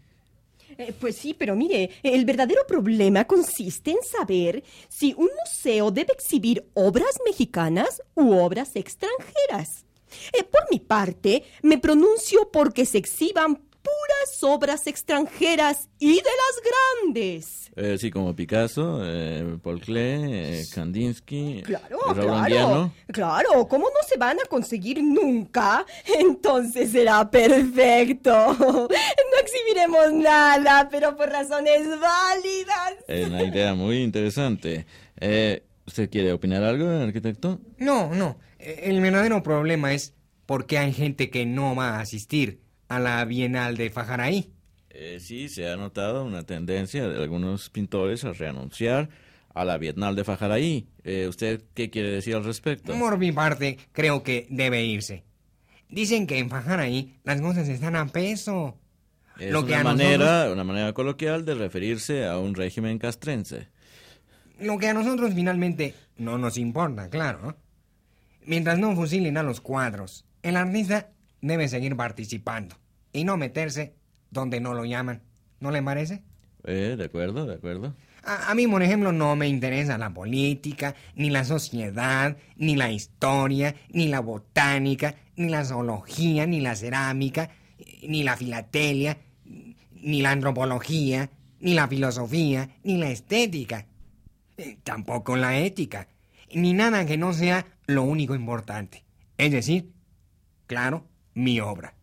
Eh, 0.80 0.94
pues 0.98 1.18
sí, 1.18 1.36
pero 1.38 1.58
mire, 1.58 1.90
el 2.04 2.24
verdadero 2.24 2.62
problema 2.66 3.26
consiste 3.26 3.92
en 3.92 3.98
saber 4.02 4.64
si 4.88 5.14
un 5.18 5.28
museo 5.44 5.92
debe 5.92 6.14
exhibir 6.14 6.70
obras 6.74 7.20
mexicanas 7.26 8.02
u 8.16 8.32
obras 8.32 8.78
extranjeras. 8.78 9.86
Eh, 10.32 10.46
por 10.46 10.62
mi 10.72 10.80
parte, 10.80 11.44
me 11.64 11.80
pronuncio 11.80 12.50
porque 12.50 12.86
se 12.86 12.98
exhiban 12.98 13.62
puras 13.82 14.44
obras 14.44 14.88
extranjeras 14.88 15.90
y 16.00 16.16
de 16.16 16.22
las 16.22 16.72
grandes. 17.04 17.72
Eh, 17.76 17.98
sí, 17.98 18.12
como 18.12 18.36
Picasso, 18.36 19.02
eh, 19.04 19.58
Paul 19.64 19.80
Klee, 19.80 20.02
eh, 20.02 20.66
Kandinsky, 20.74 21.64
Claro, 21.64 21.98
Raúl 22.08 22.16
claro. 22.16 22.36
Anguiano. 22.36 22.94
Claro, 23.12 23.68
¿cómo 23.68 23.86
no 23.86 24.08
se 24.08 24.18
van 24.18 24.38
a 24.40 24.46
conseguir 24.50 25.02
nunca? 25.04 25.86
Entonces 26.20 26.92
será 26.92 27.30
perfecto. 27.30 28.56
No 29.32 29.40
exhibiremos 29.42 30.12
nada, 30.14 30.90
pero 30.90 31.16
por 31.16 31.30
razones 31.30 31.88
válidas. 31.88 32.96
Eh, 33.08 33.26
una 33.28 33.44
idea 33.44 33.74
muy 33.76 34.02
interesante. 34.04 34.86
Eh, 35.20 35.64
¿Usted 35.86 36.10
quiere 36.10 36.34
opinar 36.34 36.64
algo, 36.64 36.88
arquitecto? 36.90 37.60
No, 37.78 38.14
no. 38.14 38.38
Eh, 38.60 38.82
El 38.86 39.00
verdadero 39.02 39.42
problema 39.44 39.94
es 39.94 40.14
por 40.46 40.66
qué 40.66 40.78
hay 40.80 40.94
gente 40.94 41.30
que 41.30 41.46
no 41.46 41.76
va 41.76 41.98
a 41.98 42.02
asistir 42.02 42.60
a 42.90 43.00
la 43.00 43.24
Bienal 43.24 43.78
de 43.78 43.90
Fajaraí. 43.90 44.52
Eh, 44.90 45.20
sí, 45.22 45.48
se 45.48 45.70
ha 45.70 45.78
notado 45.78 46.26
una 46.26 46.44
tendencia 46.44 47.08
de 47.08 47.22
algunos 47.22 47.70
pintores 47.70 48.26
a 48.26 48.34
renunciar 48.34 49.10
a 49.54 49.64
la 49.64 49.78
Bienal 49.78 50.16
de 50.16 50.24
Fajaraí. 50.24 50.88
Eh, 51.04 51.28
¿Usted 51.30 51.64
qué 51.76 51.90
quiere 51.90 52.10
decir 52.10 52.36
al 52.36 52.44
respecto? 52.44 52.98
Por 52.98 53.18
mi 53.18 53.32
parte, 53.32 53.78
creo 53.92 54.24
que 54.24 54.48
debe 54.50 54.84
irse. 54.84 55.24
Dicen 55.88 56.28
que 56.28 56.40
en 56.40 56.50
Fajaraí 56.50 57.20
las 57.24 57.40
cosas 57.40 57.70
están 57.70 57.96
a 57.96 58.08
peso. 58.08 58.78
Es 59.40 59.52
lo 59.52 59.66
que 59.66 59.74
una 59.74 59.82
a 59.82 59.84
manera, 59.84 60.52
una 60.52 60.64
manera 60.64 60.94
coloquial 60.94 61.46
de 61.46 61.56
referirse 61.56 62.26
a 62.26 62.40
un 62.40 62.56
régimen 62.56 62.98
castrense. 62.98 63.68
Lo 64.60 64.78
que 64.78 64.90
a 64.90 64.94
nosotros 64.94 65.34
finalmente 65.34 65.96
no 66.18 66.38
nos 66.38 66.58
importa, 66.58 67.10
claro. 67.10 67.56
Mientras 68.46 68.80
no 68.80 68.96
fusilen 68.96 69.38
a 69.38 69.44
los 69.44 69.62
cuadros, 69.62 70.26
el 70.42 70.58
artista 70.58 71.12
debe 71.42 71.68
seguir 71.68 71.96
participando 71.96 72.76
y 73.14 73.24
no 73.24 73.38
meterse 73.38 73.94
donde 74.32 74.60
no 74.60 74.74
lo 74.74 74.86
llaman. 74.86 75.22
¿No 75.60 75.72
le 75.72 75.82
parece? 75.84 76.24
Eh, 76.64 76.96
de 76.98 77.06
acuerdo, 77.06 77.46
de 77.46 77.56
acuerdo. 77.56 77.96
A, 78.24 78.52
a 78.52 78.56
mí, 78.56 78.68
por 78.68 78.84
ejemplo, 78.84 79.12
no 79.12 79.36
me 79.36 79.48
interesa 79.48 79.98
la 79.98 80.14
política, 80.14 80.96
ni 81.16 81.30
la 81.30 81.44
sociedad, 81.44 82.38
ni 82.56 82.76
la 82.76 82.92
historia, 82.92 83.76
ni 83.92 84.08
la 84.08 84.20
botánica, 84.20 85.16
ni 85.36 85.50
la 85.50 85.64
zoología, 85.66 86.46
ni 86.46 86.60
la 86.60 86.76
cerámica, 86.76 87.50
ni 88.08 88.24
la 88.24 88.36
filatelia, 88.38 89.18
ni 90.02 90.22
la 90.22 90.32
antropología, 90.32 91.30
ni 91.60 91.74
la 91.74 91.88
filosofía, 91.88 92.70
ni 92.84 92.98
la 92.98 93.10
estética. 93.10 93.86
Eh, 94.58 94.78
Tampoco 94.84 95.36
la 95.38 95.58
ética, 95.58 96.08
ni 96.54 96.74
nada 96.74 97.06
que 97.06 97.18
no 97.18 97.34
sea 97.34 97.66
lo 97.88 98.04
único 98.04 98.36
importante. 98.36 99.04
Es 99.38 99.52
decir, 99.52 99.92
claro, 100.68 101.06
mi 101.40 101.60
obra. 101.60 101.96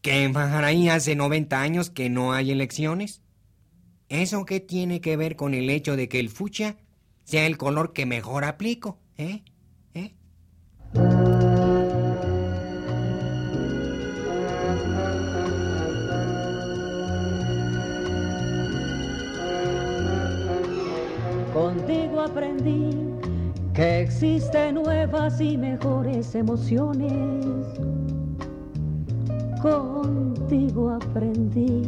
¿Que 0.00 0.24
en 0.24 0.36
hace 0.36 1.14
90 1.16 1.60
años 1.60 1.90
que 1.90 2.10
no 2.10 2.32
hay 2.32 2.50
elecciones? 2.50 3.22
¿Eso 4.08 4.44
qué 4.44 4.60
tiene 4.60 5.00
que 5.00 5.16
ver 5.16 5.36
con 5.36 5.54
el 5.54 5.70
hecho 5.70 5.96
de 5.96 6.08
que 6.08 6.20
el 6.20 6.28
fucsia 6.28 6.76
sea 7.24 7.46
el 7.46 7.56
color 7.56 7.92
que 7.92 8.04
mejor 8.04 8.44
aplico? 8.44 8.98
¿Eh? 9.16 9.42
¿Eh? 9.94 10.12
Contigo 21.54 22.20
aprendí 22.20 22.90
que 23.72 24.00
existen 24.00 24.74
nuevas 24.74 25.40
y 25.40 25.56
mejores 25.56 26.34
emociones. 26.34 28.01
Contigo 29.62 30.90
aprendí 30.90 31.82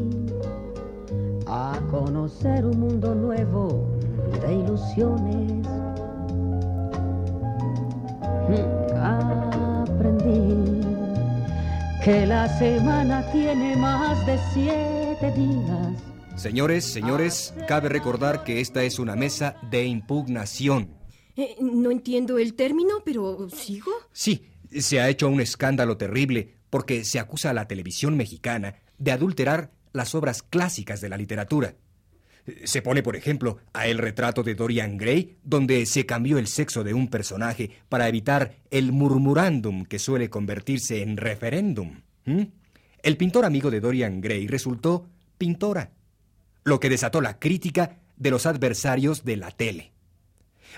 a 1.48 1.76
conocer 1.90 2.64
un 2.64 2.78
mundo 2.78 3.16
nuevo 3.16 3.98
de 4.40 4.54
ilusiones. 4.54 5.66
Aprendí 9.02 10.86
que 12.04 12.24
la 12.26 12.46
semana 12.60 13.28
tiene 13.32 13.74
más 13.76 14.24
de 14.24 14.38
siete 14.52 15.32
días. 15.32 16.00
Señores, 16.36 16.84
señores, 16.84 17.54
cabe 17.66 17.88
recordar 17.88 18.44
que 18.44 18.60
esta 18.60 18.84
es 18.84 19.00
una 19.00 19.16
mesa 19.16 19.56
de 19.68 19.84
impugnación. 19.84 20.90
Eh, 21.34 21.56
no 21.60 21.90
entiendo 21.90 22.38
el 22.38 22.54
término, 22.54 23.02
pero 23.04 23.48
¿sigo? 23.50 23.90
Sí, 24.12 24.46
se 24.70 25.00
ha 25.00 25.08
hecho 25.08 25.28
un 25.28 25.40
escándalo 25.40 25.96
terrible 25.96 26.54
porque 26.74 27.04
se 27.04 27.20
acusa 27.20 27.50
a 27.50 27.52
la 27.52 27.68
televisión 27.68 28.16
mexicana 28.16 28.74
de 28.98 29.12
adulterar 29.12 29.70
las 29.92 30.16
obras 30.16 30.42
clásicas 30.42 31.00
de 31.00 31.08
la 31.08 31.16
literatura. 31.16 31.76
Se 32.64 32.82
pone, 32.82 33.00
por 33.00 33.14
ejemplo, 33.14 33.58
a 33.72 33.86
el 33.86 33.96
retrato 33.98 34.42
de 34.42 34.56
Dorian 34.56 34.96
Gray, 34.96 35.36
donde 35.44 35.86
se 35.86 36.04
cambió 36.04 36.36
el 36.36 36.48
sexo 36.48 36.82
de 36.82 36.92
un 36.92 37.06
personaje 37.06 37.70
para 37.88 38.08
evitar 38.08 38.56
el 38.72 38.90
murmurándum 38.90 39.84
que 39.84 40.00
suele 40.00 40.30
convertirse 40.30 41.00
en 41.00 41.16
referéndum. 41.16 42.00
El 43.04 43.16
pintor 43.16 43.44
amigo 43.44 43.70
de 43.70 43.78
Dorian 43.78 44.20
Gray 44.20 44.48
resultó 44.48 45.06
pintora, 45.38 45.92
lo 46.64 46.80
que 46.80 46.90
desató 46.90 47.20
la 47.20 47.38
crítica 47.38 48.00
de 48.16 48.32
los 48.32 48.46
adversarios 48.46 49.24
de 49.24 49.36
la 49.36 49.52
tele. 49.52 49.92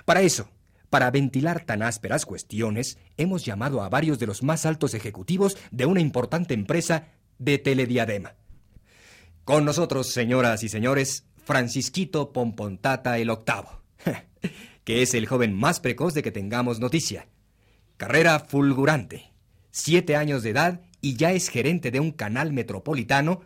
Para 0.04 0.20
eso, 0.20 0.50
para 0.90 1.10
ventilar 1.10 1.64
tan 1.64 1.82
ásperas 1.82 2.26
cuestiones, 2.26 2.98
hemos 3.16 3.44
llamado 3.44 3.82
a 3.82 3.88
varios 3.88 4.18
de 4.18 4.26
los 4.26 4.42
más 4.42 4.66
altos 4.66 4.94
ejecutivos 4.94 5.56
de 5.70 5.86
una 5.86 6.00
importante 6.00 6.54
empresa 6.54 7.08
de 7.38 7.58
telediadema. 7.58 8.34
Con 9.44 9.64
nosotros, 9.64 10.08
señoras 10.08 10.62
y 10.62 10.68
señores, 10.68 11.24
Francisquito 11.44 12.32
Pompontata 12.32 13.18
el 13.18 13.30
octavo, 13.30 13.82
que 14.84 15.02
es 15.02 15.14
el 15.14 15.26
joven 15.26 15.54
más 15.54 15.80
precoz 15.80 16.14
de 16.14 16.22
que 16.22 16.32
tengamos 16.32 16.80
noticia. 16.80 17.28
Carrera 17.96 18.40
fulgurante, 18.40 19.32
siete 19.70 20.16
años 20.16 20.42
de 20.42 20.50
edad 20.50 20.80
y 21.00 21.16
ya 21.16 21.32
es 21.32 21.48
gerente 21.48 21.90
de 21.90 22.00
un 22.00 22.10
canal 22.10 22.52
metropolitano, 22.52 23.42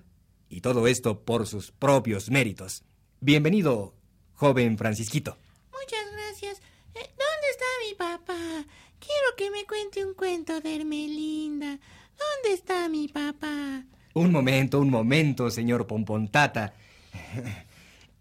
y 0.48 0.62
todo 0.62 0.86
esto 0.86 1.22
por 1.24 1.46
sus 1.46 1.70
propios 1.70 2.30
méritos. 2.30 2.82
Bienvenido, 3.20 3.94
joven 4.34 4.78
Francisquito. 4.78 5.36
Muchas 5.70 6.10
gracias. 6.12 6.58
Eh, 6.94 7.14
¿Dónde 7.16 7.48
está 7.50 7.64
mi 7.86 7.89
papá? 8.00 8.64
Quiero 8.98 9.28
que 9.36 9.50
me 9.50 9.66
cuente 9.66 10.02
un 10.02 10.14
cuento 10.14 10.58
de 10.60 10.76
Hermelinda. 10.76 11.66
¿Dónde 11.68 12.54
está 12.54 12.88
mi 12.88 13.08
papá? 13.08 13.84
Un 14.14 14.32
momento, 14.32 14.80
un 14.80 14.88
momento, 14.88 15.50
señor 15.50 15.86
Pompontata. 15.86 16.72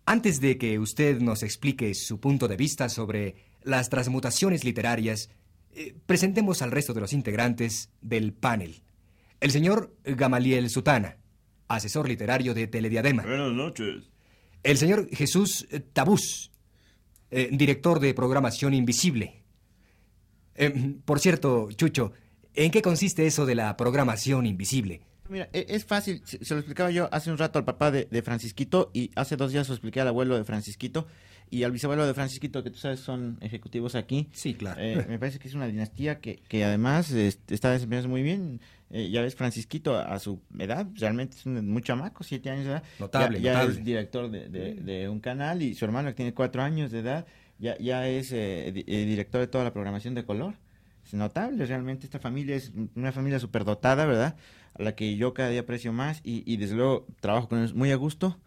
Antes 0.05 0.41
de 0.41 0.57
que 0.57 0.79
usted 0.79 1.21
nos 1.21 1.43
explique 1.43 1.93
su 1.93 2.19
punto 2.19 2.50
de 2.50 2.57
vista 2.57 2.89
sobre 2.89 3.36
las 3.63 3.89
transmutaciones 3.89 4.65
literarias, 4.65 5.29
eh, 5.71 5.95
presentemos 6.05 6.62
al 6.62 6.71
resto 6.71 6.93
de 6.93 7.00
los 7.00 7.13
integrantes 7.13 7.89
del 8.01 8.33
panel. 8.33 8.81
El 9.39 9.51
señor 9.51 9.95
Gamaliel 10.03 10.69
Sutana, 10.69 11.17
asesor 11.69 12.09
literario 12.09 12.53
de 12.53 12.67
Telediadema. 12.67 13.24
Buenas 13.24 13.53
noches. 13.53 14.09
El 14.62 14.77
señor 14.77 15.07
Jesús 15.09 15.67
Tabús, 15.93 16.51
eh, 17.31 17.48
director 17.53 18.01
de 18.01 18.13
programación 18.13 18.74
invisible. 18.74 19.38
Eh, 20.60 20.96
por 21.06 21.20
cierto, 21.20 21.70
Chucho, 21.72 22.12
¿en 22.54 22.70
qué 22.72 22.82
consiste 22.82 23.25
eso 23.25 23.46
de 23.46 23.56
la 23.56 23.75
programación 23.78 24.46
invisible? 24.46 25.01
Mira, 25.30 25.48
e- 25.54 25.66
es 25.70 25.86
fácil, 25.86 26.22
se 26.25 26.54
lo 26.54 26.60
explicaba 26.60 26.92
yo 26.92 27.08
hace 27.12 27.32
un 27.32 27.38
rato 27.38 27.60
al 27.60 27.66
papá 27.66 27.92
de, 27.92 28.08
de 28.10 28.22
Francisquito 28.22 28.89
y 28.94 29.12
hace 29.16 29.36
dos 29.38 29.51
días 29.51 29.68
se 29.68 29.72
lo 29.72 29.75
expliqué 29.75 30.01
al 30.01 30.08
abuelo 30.08 30.36
de 30.38 30.44
Francisquito 30.44 31.08
y 31.51 31.63
al 31.63 31.72
bisabuelo 31.72 32.06
de 32.06 32.13
Francisquito, 32.13 32.63
que 32.63 32.70
tú 32.72 32.78
sabes 32.78 33.00
son 33.00 33.38
ejecutivos 33.42 33.96
aquí. 33.96 34.28
Sí, 34.34 34.54
claro. 34.54 34.80
Eh, 34.82 35.06
me 35.08 35.18
parece 35.18 35.39
que 35.39 35.48
es 35.48 35.54
una 35.54 35.66
dinastía 35.68 36.20
que, 36.20 36.38
que 36.48 36.63
además 36.63 37.10
este, 37.12 37.56
está 37.56 37.72
desempeñándose 37.72 38.10
muy 38.10 38.22
bien. 38.24 38.60
Eh, 38.92 39.10
ya 39.12 39.22
ves, 39.22 39.36
Francisquito 39.36 39.96
a, 39.96 40.04
a 40.13 40.20
su 40.20 40.42
edad, 40.58 40.88
realmente 40.96 41.38
es 41.38 41.46
un 41.46 41.68
muy 41.72 41.84
chamaco, 41.84 42.24
siete 42.24 42.50
años 42.50 42.66
de 42.66 42.72
edad. 42.72 42.84
Notable, 43.00 43.39
ya, 43.39 43.44
ya 43.46 43.54
notable. 43.60 43.80
es 43.80 43.86
director 43.86 44.32
de, 44.32 44.50
de- 44.50 44.74
de 44.75 45.10
un 45.10 45.20
canal 45.20 45.62
y 45.62 45.75
su 45.75 45.86
hermano 45.86 46.10
que 46.10 46.16
tiene 46.16 46.34
cuatro 46.34 46.62
años 46.63 46.89
de 46.92 47.00
edad 47.00 47.25
ya, 47.60 47.78
ya 47.78 48.08
es 48.08 48.32
eh, 48.32 48.70
eh, 48.70 49.06
director 49.06 49.42
de 49.42 49.48
toda 49.48 49.63
la 49.63 49.74
programación 49.74 50.16
de 50.16 50.25
color. 50.25 50.56
Es 51.06 51.13
notable, 51.13 51.66
realmente 51.66 52.06
esta 52.06 52.20
familia 52.20 52.56
es 52.56 52.72
una 52.96 53.12
familia 53.12 53.39
superdotada, 53.39 54.06
¿verdad? 54.06 54.36
A 54.74 54.84
la 54.84 54.96
que 54.96 55.16
yo 55.16 55.34
cada 55.34 55.50
día 55.50 55.62
aprecio 55.62 55.94
más 55.94 56.22
y, 56.24 56.44
y 56.51 56.58
desde 56.58 56.75
luego 56.75 57.08
trabajo 57.20 57.50
con 57.50 57.60
ellos 57.60 57.74
muy 57.74 57.92
a 57.92 57.96
gusto 57.96 58.39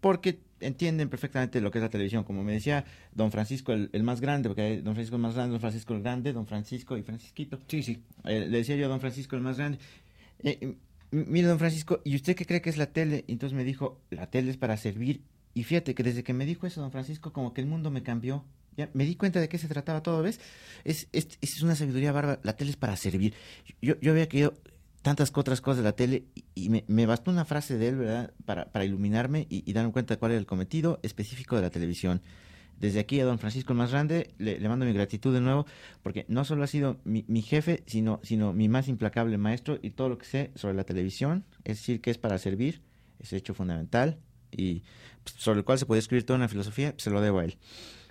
porque 0.00 0.40
entienden 0.60 1.08
perfectamente 1.08 1.60
lo 1.60 1.70
que 1.70 1.78
es 1.78 1.82
la 1.82 1.90
televisión. 1.90 2.24
Como 2.24 2.42
me 2.42 2.52
decía 2.52 2.84
don 3.12 3.30
Francisco, 3.30 3.72
el, 3.72 3.90
el 3.92 4.02
más 4.02 4.20
grande, 4.20 4.48
porque 4.48 4.62
hay 4.62 4.76
don 4.80 4.94
Francisco 4.94 5.16
el 5.16 5.22
más 5.22 5.34
grande, 5.34 5.52
don 5.52 5.60
Francisco 5.60 5.94
el 5.94 6.02
grande, 6.02 6.32
don 6.32 6.46
Francisco 6.46 6.96
y 6.96 7.02
Francisquito. 7.02 7.58
Sí, 7.68 7.82
sí. 7.82 8.02
Eh, 8.24 8.46
le 8.48 8.58
decía 8.58 8.76
yo 8.76 8.86
a 8.86 8.88
don 8.88 9.00
Francisco 9.00 9.36
el 9.36 9.42
más 9.42 9.58
grande, 9.58 9.78
eh, 10.42 10.76
mire 11.10 11.48
don 11.48 11.58
Francisco, 11.58 12.00
¿y 12.04 12.16
usted 12.16 12.34
qué 12.34 12.46
cree 12.46 12.60
que 12.60 12.70
es 12.70 12.76
la 12.76 12.86
tele? 12.86 13.24
Entonces 13.28 13.56
me 13.56 13.64
dijo, 13.64 14.00
la 14.10 14.28
tele 14.28 14.50
es 14.50 14.56
para 14.56 14.76
servir. 14.76 15.22
Y 15.54 15.64
fíjate 15.64 15.94
que 15.94 16.02
desde 16.02 16.22
que 16.22 16.32
me 16.32 16.46
dijo 16.46 16.66
eso 16.66 16.80
don 16.80 16.92
Francisco, 16.92 17.32
como 17.32 17.52
que 17.52 17.60
el 17.60 17.66
mundo 17.66 17.90
me 17.90 18.02
cambió. 18.02 18.44
Ya 18.76 18.88
me 18.94 19.04
di 19.04 19.16
cuenta 19.16 19.40
de 19.40 19.48
qué 19.48 19.58
se 19.58 19.66
trataba 19.66 20.02
todo, 20.02 20.22
¿ves? 20.22 20.40
Es, 20.84 21.08
es, 21.12 21.38
es 21.40 21.60
una 21.62 21.74
sabiduría 21.74 22.12
bárbara, 22.12 22.40
la 22.44 22.56
tele 22.56 22.70
es 22.70 22.76
para 22.76 22.96
servir. 22.96 23.34
Yo, 23.82 23.98
yo 24.00 24.12
había 24.12 24.28
querido 24.28 24.54
tantas 25.02 25.32
otras 25.34 25.60
cosas 25.60 25.78
de 25.78 25.84
la 25.84 25.92
tele 25.92 26.24
y, 26.34 26.44
y 26.54 26.68
me, 26.68 26.84
me 26.86 27.04
bastó 27.04 27.30
una 27.30 27.44
frase 27.44 27.78
de 27.78 27.88
él, 27.88 27.96
¿verdad? 27.96 28.32
Para, 28.44 28.70
para 28.70 28.84
iluminarme 28.84 29.46
y, 29.50 29.68
y 29.68 29.72
darme 29.72 29.92
cuenta 29.92 30.14
de 30.14 30.18
cuál 30.18 30.32
era 30.32 30.38
el 30.38 30.46
cometido 30.46 31.00
específico 31.02 31.56
de 31.56 31.62
la 31.62 31.70
televisión. 31.70 32.22
Desde 32.78 33.00
aquí 33.00 33.20
a 33.20 33.26
don 33.26 33.38
Francisco 33.38 33.72
el 33.72 33.78
más 33.78 33.90
grande 33.90 34.30
le, 34.38 34.58
le 34.58 34.68
mando 34.68 34.86
mi 34.86 34.92
gratitud 34.92 35.34
de 35.34 35.40
nuevo 35.40 35.66
porque 36.02 36.24
no 36.28 36.44
solo 36.44 36.62
ha 36.62 36.66
sido 36.66 36.98
mi, 37.04 37.24
mi 37.28 37.42
jefe, 37.42 37.82
sino, 37.86 38.20
sino 38.22 38.54
mi 38.54 38.68
más 38.68 38.88
implacable 38.88 39.36
maestro 39.36 39.78
y 39.82 39.90
todo 39.90 40.08
lo 40.08 40.16
que 40.16 40.24
sé 40.24 40.50
sobre 40.54 40.74
la 40.74 40.84
televisión, 40.84 41.44
es 41.64 41.78
decir, 41.78 42.00
que 42.00 42.10
es 42.10 42.16
para 42.16 42.38
servir, 42.38 42.80
es 43.18 43.32
hecho 43.34 43.52
fundamental 43.52 44.18
y 44.52 44.82
pues, 45.22 45.36
sobre 45.36 45.60
el 45.60 45.64
cual 45.64 45.78
se 45.78 45.86
puede 45.86 45.98
escribir 46.00 46.24
toda 46.24 46.38
una 46.38 46.48
filosofía, 46.48 46.94
se 46.96 47.10
lo 47.10 47.20
debo 47.20 47.40
a 47.40 47.44
él. 47.44 47.56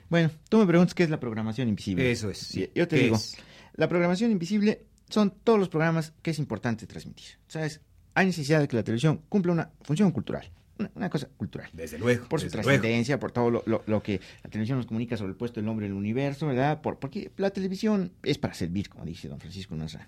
Bueno, 0.09 0.31
tú 0.49 0.57
me 0.57 0.65
preguntas 0.65 0.93
qué 0.93 1.03
es 1.03 1.09
la 1.09 1.19
programación 1.19 1.67
invisible. 1.69 2.09
Eso 2.11 2.29
es. 2.29 2.37
sí. 2.39 2.69
Yo 2.73 2.87
te 2.87 2.95
¿Qué 2.97 3.03
digo, 3.03 3.15
es? 3.15 3.37
la 3.75 3.87
programación 3.87 4.31
invisible 4.31 4.85
son 5.09 5.31
todos 5.43 5.59
los 5.59 5.69
programas 5.69 6.13
que 6.21 6.31
es 6.31 6.39
importante 6.39 6.87
transmitir. 6.87 7.27
¿Sabes? 7.47 7.81
Hay 8.15 8.25
necesidad 8.25 8.59
de 8.59 8.67
que 8.67 8.75
la 8.75 8.83
televisión 8.83 9.21
cumpla 9.29 9.51
una 9.51 9.71
función 9.81 10.11
cultural, 10.11 10.51
una, 10.79 10.91
una 10.95 11.09
cosa 11.09 11.27
cultural. 11.37 11.69
Desde 11.73 11.99
luego. 11.99 12.27
Por 12.27 12.41
su 12.41 12.49
trascendencia, 12.49 13.19
por 13.19 13.31
todo 13.31 13.49
lo, 13.51 13.63
lo- 13.67 13.83
lo 13.85 14.01
que 14.01 14.19
la 14.43 14.49
televisión 14.49 14.77
nos 14.79 14.87
comunica 14.87 15.15
sobre 15.15 15.31
el 15.31 15.37
puesto 15.37 15.59
del 15.59 15.69
hombre 15.69 15.85
en 15.85 15.91
el 15.91 15.97
universo, 15.97 16.47
¿verdad? 16.47 16.81
Por, 16.81 16.97
porque 16.99 17.31
la 17.37 17.51
televisión 17.51 18.11
es 18.23 18.37
para 18.39 18.53
servir, 18.55 18.89
como 18.89 19.05
dice 19.05 19.27
don 19.27 19.39
Francisco 19.39 19.75
grande. 19.75 19.99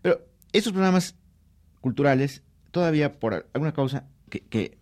Pero 0.00 0.26
estos 0.52 0.72
programas 0.72 1.14
culturales, 1.80 2.42
todavía 2.70 3.12
por 3.12 3.46
alguna 3.52 3.72
causa 3.72 4.06
que, 4.30 4.40
que 4.40 4.77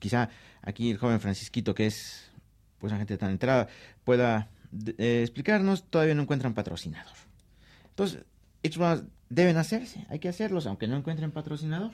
quizá 0.00 0.30
aquí 0.62 0.90
el 0.90 0.98
joven 0.98 1.20
Francisquito, 1.20 1.74
que 1.74 1.86
es 1.86 2.30
pues 2.78 2.90
una 2.90 2.98
gente 2.98 3.16
tan 3.18 3.30
entrada, 3.30 3.68
pueda 4.04 4.48
eh, 4.98 5.20
explicarnos, 5.22 5.84
todavía 5.84 6.14
no 6.14 6.22
encuentran 6.22 6.54
patrocinador. 6.54 7.14
Entonces, 7.90 8.24
programas 8.62 9.04
deben 9.28 9.56
hacerse, 9.56 10.06
hay 10.08 10.18
que 10.18 10.28
hacerlos, 10.28 10.66
aunque 10.66 10.88
no 10.88 10.96
encuentren 10.96 11.30
patrocinador. 11.30 11.92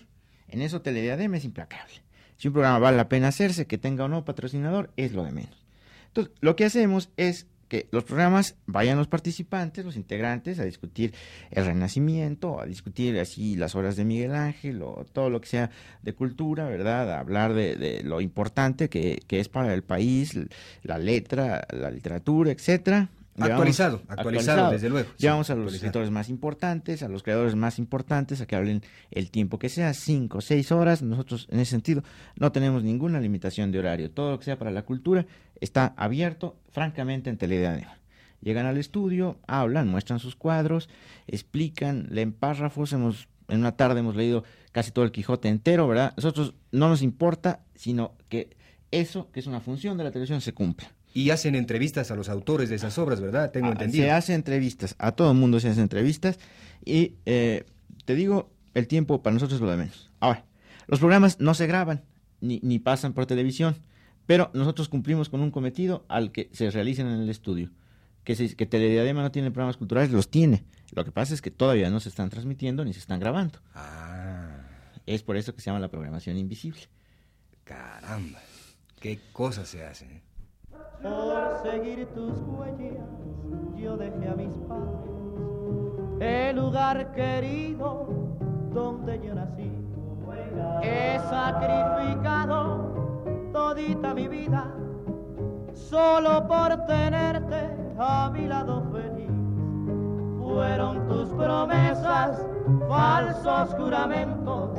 En 0.49 0.63
eso 0.63 0.81
Telediadem 0.81 1.35
es 1.35 1.45
implacable. 1.45 1.95
Si 2.37 2.49
un 2.49 2.55
programa 2.55 2.79
vale 2.79 2.97
la 2.97 3.09
pena 3.09 3.29
hacerse, 3.29 3.67
que 3.67 3.79
tenga 3.79 4.05
o 4.05 4.09
no 4.09 4.25
patrocinador, 4.25 4.93
es 4.97 5.13
lo 5.13 5.25
de 5.25 5.33
menos. 5.33 5.67
Entonces, 6.09 6.35
lo 6.41 6.55
que 6.57 6.65
hacemos 6.65 7.11
es 7.17 7.47
que 7.69 7.89
los 7.91 8.05
programas 8.05 8.57
vayan 8.67 8.99
los 8.99 9.09
participantes, 9.09 9.85
los 9.85 9.97
integrantes, 9.97 10.59
a 10.59 10.65
discutir 10.65 11.15
el 11.51 11.65
Renacimiento, 11.65 12.61
a 12.61 12.67
discutir 12.67 13.19
así 13.19 13.57
las 13.57 13.75
obras 13.75 13.97
de 13.97 14.05
Miguel 14.05 14.35
Ángel 14.35 14.83
o 14.83 15.05
todo 15.13 15.31
lo 15.31 15.41
que 15.41 15.49
sea 15.49 15.71
de 16.03 16.13
cultura, 16.13 16.69
¿verdad? 16.69 17.11
A 17.13 17.21
hablar 17.21 17.55
de, 17.55 17.77
de 17.77 18.03
lo 18.03 18.21
importante 18.21 18.89
que, 18.89 19.21
que 19.27 19.41
es 19.41 19.49
para 19.49 19.75
el 19.75 19.83
país, 19.83 20.39
la 20.83 20.99
letra, 20.99 21.67
la 21.73 21.91
literatura, 21.91 22.51
etcétera. 22.53 23.09
Actualizado, 23.39 24.03
actualizado, 24.09 24.71
desde 24.71 24.89
luego. 24.89 25.09
sí, 25.11 25.23
Llevamos 25.23 25.51
a 25.51 25.55
los 25.55 25.75
escritores 25.75 26.11
más 26.11 26.29
importantes, 26.29 27.03
a 27.03 27.09
los 27.09 27.23
creadores 27.23 27.55
más 27.55 27.79
importantes, 27.79 28.41
a 28.41 28.47
que 28.47 28.57
hablen 28.57 28.83
el 29.11 29.31
tiempo 29.31 29.59
que 29.59 29.69
sea, 29.69 29.93
cinco, 29.95 30.41
seis 30.41 30.73
horas. 30.73 31.03
Nosotros, 31.03 31.47
en 31.51 31.61
ese 31.61 31.73
sentido, 31.73 32.03
no 32.37 32.53
tenemos 32.53 32.83
ninguna 32.83 33.21
limitación 33.21 33.73
de 33.73 33.79
horario. 33.79 34.11
Todo 34.11 34.31
lo 34.31 34.39
que 34.39 34.45
sea 34.45 34.59
para 34.59 34.71
la 34.71 34.83
cultura 34.83 35.27
está 35.61 35.95
abierto, 35.97 36.57
francamente, 36.71 37.31
en 37.31 37.37
Telediadema. 37.37 37.99
Llegan 38.41 38.67
al 38.67 38.79
estudio, 38.79 39.39
hablan, 39.47 39.89
muestran 39.89 40.19
sus 40.19 40.37
cuadros, 40.37 40.89
explican, 41.27 42.09
leen 42.11 42.33
párrafos. 42.33 42.93
Hemos, 42.93 43.29
en 43.49 43.61
una 43.61 43.77
tarde 43.77 44.01
hemos 44.01 44.17
leído 44.17 44.45
casi 44.73 44.93
todo 44.93 45.05
el 45.05 45.13
Quijote 45.13 45.49
entero, 45.49 45.89
¿verdad? 45.89 46.15
Nosotros 46.17 46.55
no 46.71 46.89
nos 46.89 47.03
importa, 47.03 47.65
sino 47.75 48.13
que 48.29 48.57
eso, 48.91 49.31
que 49.33 49.41
es 49.41 49.47
una 49.47 49.61
función 49.61 49.99
de 49.99 50.05
la 50.05 50.11
televisión, 50.11 50.41
se 50.41 50.55
cumpla. 50.55 50.96
Y 51.17 51.31
hacen 51.31 51.55
entrevistas 51.55 52.11
a 52.11 52.17
los 52.17 52.29
autores 52.29 52.69
de 52.69 52.77
esas 52.77 52.99
obras, 52.99 53.21
¿verdad? 53.21 53.51
Tengo 53.51 53.69
Ah, 53.69 53.73
entendido. 53.73 54.05
Se 54.05 54.11
hace 54.11 54.35
entrevistas, 54.35 54.95
a 54.99 55.13
todo 55.13 55.31
el 55.33 55.39
mundo 55.39 55.61
se 55.61 55.69
hacen 55.71 55.83
entrevistas 55.85 56.39
y 56.85 57.15
eh, 57.25 57.65
te 58.05 58.15
digo, 58.15 58.51
el 58.75 58.87
tiempo 58.87 59.23
para 59.23 59.33
nosotros 59.35 59.57
es 59.57 59.63
lo 59.63 59.71
de 59.71 59.79
menos. 59.79 60.11
Ahora, 60.21 60.45
los 60.87 60.99
programas 61.01 61.41
no 61.41 61.55
se 61.55 61.67
graban 61.67 62.05
ni, 62.41 62.61
ni 62.63 62.79
pasan 62.79 63.15
por 63.15 63.25
televisión, 63.27 63.77
pero 64.27 64.51
nosotros 64.53 64.89
cumplimos 64.91 65.29
con 65.31 65.41
un 65.41 65.51
cometido 65.51 66.05
al 66.09 66.33
que 66.33 66.51
se 66.53 66.71
realicen 66.71 67.07
en 67.07 67.21
el 67.23 67.31
estudio. 67.31 67.71
Que, 68.25 68.35
se, 68.35 68.55
que 68.57 68.67
Telediadema 68.67 69.23
no 69.23 69.31
tiene 69.31 69.51
programas 69.53 69.77
culturales, 69.77 70.11
los 70.11 70.29
tiene. 70.31 70.65
Lo 70.93 71.05
que 71.05 71.13
pasa 71.13 71.33
es 71.33 71.41
que 71.41 71.51
todavía 71.53 71.89
no 71.91 72.01
se 72.01 72.09
están 72.11 72.29
transmitiendo 72.29 72.85
ni 72.85 72.93
se 72.93 72.99
están 72.99 73.21
grabando. 73.21 73.61
Ah, 73.75 74.59
Es 75.07 75.23
por 75.23 75.37
eso 75.37 75.55
que 75.55 75.61
se 75.63 75.67
llama 75.71 75.79
la 75.81 75.89
programación 75.89 76.37
invisible. 76.37 76.83
caramba. 77.65 78.41
Qué 79.01 79.19
cosas 79.33 79.69
se 79.69 79.85
hacen. 79.85 80.26
Por 81.03 81.57
seguir 81.63 82.07
tus 82.15 82.41
huellas, 82.43 83.07
yo 83.77 83.97
dejé 83.97 84.29
a 84.29 84.35
mis 84.35 84.57
padres, 84.69 86.21
el 86.21 86.57
lugar 86.57 87.13
querido 87.13 88.07
donde 88.73 89.21
yo 89.21 89.35
nací. 89.35 89.73
He 90.83 91.19
sacrificado 91.31 92.95
todita 93.53 94.15
mi 94.15 94.29
vida 94.29 94.73
solo 95.73 96.47
por 96.47 96.87
tenerte 96.87 97.71
a 97.99 98.31
mi 98.31 98.47
lado 98.47 98.83
feliz. 98.93 99.31
Fueron 100.43 101.07
tus 101.09 101.29
promesas, 101.31 102.47
falsos 102.89 103.75
juramentos, 103.75 104.71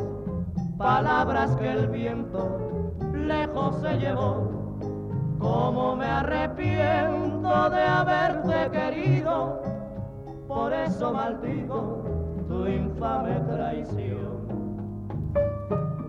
palabras 0.77 1.55
que 1.57 1.71
el 1.71 1.87
viento 1.87 2.93
lejos 3.13 3.75
se 3.81 3.97
llevó. 3.97 4.56
Como 5.39 5.95
me 5.95 6.05
arrepiento 6.05 7.69
de 7.69 7.81
haberte 7.81 8.71
querido, 8.77 9.61
por 10.47 10.73
eso 10.73 11.13
maldigo 11.13 12.45
tu 12.47 12.67
infame 12.67 13.39
traición. 13.41 14.47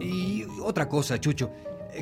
Y 0.00 0.44
otra 0.62 0.88
cosa, 0.88 1.20
Chucho. 1.20 1.50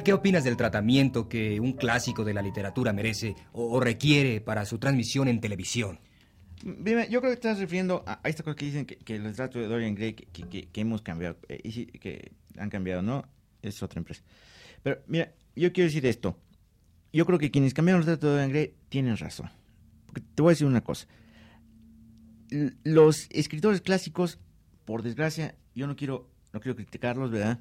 ¿Qué 0.05 0.13
opinas 0.13 0.43
del 0.45 0.57
tratamiento 0.57 1.29
que 1.29 1.61
un 1.61 1.73
clásico 1.73 2.25
de 2.25 2.35
la 2.35 2.43
literatura 2.43 2.93
merece 2.93 3.35
o, 3.53 3.79
requiere 3.81 4.41
para 4.41 4.67
su 4.67 4.79
transmisión 4.79 5.29
en 5.29 5.41
televisión? 5.41 6.01
Dime, 6.63 7.07
yo 7.09 7.21
creo 7.21 7.31
que 7.31 7.35
estás 7.35 7.59
refiriendo 7.61 8.03
a, 8.07 8.19
a 8.23 8.29
esta 8.29 8.43
cosa 8.43 8.57
que 8.57 8.65
dicen 8.67 8.85
que, 8.85 8.97
que 8.97 9.15
el 9.17 9.25
retrato 9.25 9.59
de 9.61 9.69
Dorian 9.69 9.95
Gray 9.95 10.15
que, 10.15 10.27
que- 10.27 10.69
que- 10.69 10.81
hemos 10.81 11.03
cambiado, 11.03 11.37
eh, 11.49 11.61
y 11.63 11.87
que 11.87 12.33
han 12.59 12.69
cambiado, 12.69 13.01
¿no? 13.03 13.25
Es 13.63 13.81
otra 13.83 14.01
empresa. 14.01 14.23
Pero 14.83 14.99
mira, 15.07 15.33
yo 15.55 15.73
quiero 15.73 15.87
decir 15.87 16.05
esto. 16.05 16.37
Yo 17.17 17.25
creo 17.25 17.39
que 17.39 17.51
quienes 17.51 17.73
cambiaron 17.73 18.03
el 18.03 18.07
retrato 18.07 18.35
de 18.35 18.47
Gray 18.47 18.75
tienen 18.91 19.17
razón. 19.17 19.49
Porque 20.05 20.21
te 20.21 20.43
voy 20.43 20.51
a 20.51 20.53
decir 20.53 20.67
una 20.67 20.83
cosa. 20.83 21.07
Los 22.85 23.27
escritores 23.31 23.81
clásicos, 23.81 24.39
por 24.85 25.03
desgracia, 25.03 25.55
yo 25.75 25.87
no 25.87 25.97
quiero, 25.97 26.29
no 26.53 26.61
quiero 26.61 26.77
criticarlos, 26.77 27.31
¿verdad? 27.31 27.61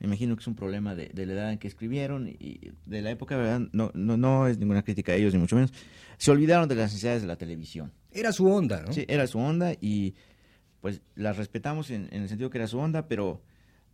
Me 0.00 0.08
imagino 0.08 0.34
que 0.34 0.40
es 0.40 0.48
un 0.48 0.56
problema 0.56 0.96
de, 0.96 1.10
de 1.10 1.24
la 1.24 1.34
edad 1.34 1.52
en 1.52 1.58
que 1.58 1.68
escribieron 1.68 2.26
y 2.26 2.72
de 2.84 3.00
la 3.00 3.12
época, 3.12 3.36
¿verdad? 3.36 3.68
No, 3.70 3.92
no, 3.94 4.16
no 4.16 4.48
es 4.48 4.58
ninguna 4.58 4.82
crítica 4.82 5.12
a 5.12 5.14
ellos, 5.14 5.32
ni 5.32 5.38
mucho 5.38 5.54
menos. 5.54 5.72
Se 6.18 6.32
olvidaron 6.32 6.68
de 6.68 6.74
las 6.74 6.90
necesidades 6.90 7.22
de 7.22 7.28
la 7.28 7.36
televisión. 7.36 7.92
Era 8.10 8.32
su 8.32 8.48
onda, 8.48 8.82
¿no? 8.82 8.92
Sí, 8.92 9.04
era 9.06 9.28
su 9.28 9.38
onda 9.38 9.72
y 9.80 10.16
pues 10.80 11.00
las 11.14 11.36
respetamos 11.36 11.92
en, 11.92 12.08
en 12.10 12.22
el 12.22 12.28
sentido 12.28 12.50
que 12.50 12.58
era 12.58 12.66
su 12.66 12.80
onda, 12.80 13.06
pero 13.06 13.40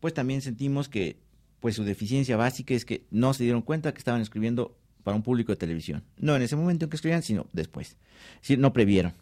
pues 0.01 0.15
también 0.15 0.41
sentimos 0.41 0.89
que 0.89 1.21
pues 1.61 1.77
su 1.77 1.85
deficiencia 1.85 2.39
básica 2.39 2.73
es 2.73 2.87
que 2.87 3.05
no 3.11 3.35
se 3.35 3.45
dieron 3.45 3.61
cuenta 3.61 3.93
que 3.93 3.99
estaban 3.99 4.23
escribiendo 4.23 4.79
para 5.03 5.17
un 5.17 5.23
público 5.23 5.53
de 5.53 5.57
televisión. 5.57 6.05
No 6.19 6.37
en 6.37 6.43
ese 6.43 6.57
momento 6.57 6.85
en 6.85 6.91
que 6.91 6.97
escribían, 6.97 7.23
sino 7.23 7.47
después. 7.53 7.97
Es 8.43 8.59
no 8.59 8.73
previeron. 8.73 9.15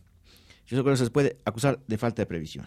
Yo 0.67 0.83
creo 0.83 0.95
que 0.95 1.05
se 1.05 1.11
puede 1.11 1.39
acusar 1.45 1.81
de 1.87 1.99
falta 1.99 2.23
de 2.23 2.27
previsión. 2.27 2.67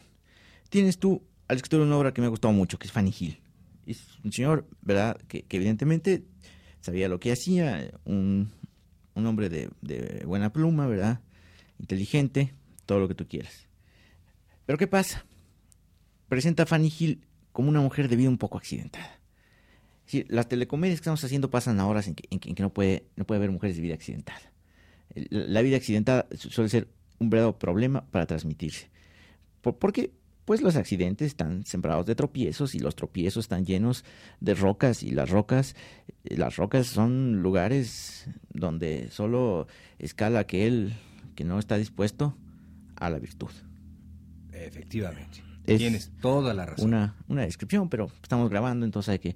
Tienes 0.70 0.98
tú 0.98 1.24
al 1.48 1.58
escritor 1.58 1.82
una 1.82 1.98
obra 1.98 2.14
que 2.14 2.22
me 2.22 2.28
ha 2.28 2.30
gustado 2.30 2.54
mucho, 2.54 2.78
que 2.78 2.88
es 2.88 2.92
Fanny 2.92 3.14
Hill. 3.18 3.40
Es 3.86 4.20
un 4.24 4.32
señor, 4.32 4.68
¿verdad?, 4.82 5.18
que, 5.28 5.46
evidentemente 5.50 6.24
sabía 6.82 7.08
lo 7.08 7.20
que 7.20 7.32
hacía, 7.32 7.92
un, 8.06 8.52
hombre 9.16 9.50
de, 9.50 9.70
de 9.82 10.24
buena 10.26 10.52
pluma, 10.52 10.88
¿verdad?, 10.88 11.22
inteligente, 11.80 12.54
todo 12.86 13.00
lo 13.00 13.08
que 13.08 13.16
tú 13.16 13.28
quieras. 13.28 13.68
Pero 14.66 14.78
¿qué 14.78 14.88
pasa? 14.88 15.26
Presenta 16.28 16.64
a 16.64 16.66
Fanny 16.66 16.92
Hill 16.98 17.26
como 17.52 17.70
una 17.70 17.82
mujer 17.82 18.08
de 18.10 18.16
vida 18.16 18.30
un 18.30 18.38
poco 18.38 18.58
accidentada. 18.58 19.20
Las 20.30 20.48
telecomedias 20.48 21.00
que 21.00 21.04
estamos 21.04 21.24
haciendo 21.24 21.50
pasan 21.50 21.80
a 21.80 21.88
horas 21.88 22.08
en 22.08 22.16
que, 22.16 22.24
en 22.30 22.40
que- 22.40 22.50
en 22.50 22.56
que 22.56 22.64
no, 22.64 22.72
puede, 22.74 23.06
no 23.16 23.26
puede 23.26 23.38
haber 23.40 23.52
mujeres 23.52 23.76
de 23.76 23.82
vida 23.82 23.94
accidentada. 23.96 24.42
La 25.30 25.62
vida 25.62 25.78
accidentada 25.78 26.28
su- 26.38 26.50
suele 26.50 26.70
ser 26.70 26.88
un 27.20 27.30
verdadero 27.30 27.58
problema 27.60 28.06
para 28.12 28.26
transmitirse. 28.26 28.90
¿Por, 29.62 29.78
por 29.78 29.94
qué? 29.94 30.12
Pues 30.46 30.62
los 30.62 30.76
accidentes 30.76 31.28
están 31.28 31.66
sembrados 31.66 32.06
de 32.06 32.16
tropiezos 32.16 32.76
y 32.76 32.80
los 32.80 32.96
tropiezos 32.96 33.46
están 33.46 33.66
llenos 33.66 34.04
de 34.42 34.54
rocas 34.56 35.02
y 35.04 35.12
las 35.12 35.30
rocas, 35.30 35.76
eh, 36.26 36.36
las 36.38 36.58
rocas 36.58 36.88
son 36.88 37.42
lugares 37.42 38.28
donde 38.50 39.10
solo 39.10 39.68
escala 40.00 40.40
aquel 40.40 40.94
que 41.36 41.46
no 41.46 41.60
está 41.60 41.78
dispuesto 41.78 42.36
a 42.98 43.10
la 43.10 43.20
virtud. 43.20 43.52
Efectivamente. 44.52 45.42
Es 45.66 45.78
Tienes 45.78 46.12
toda 46.22 46.54
la 46.54 46.66
razón. 46.66 46.88
Una, 46.90 47.16
una 47.28 47.44
descripción, 47.44 47.88
pero 47.90 48.12
estamos 48.22 48.50
grabando, 48.50 48.86
entonces 48.86 49.10
hay 49.14 49.20
que, 49.20 49.36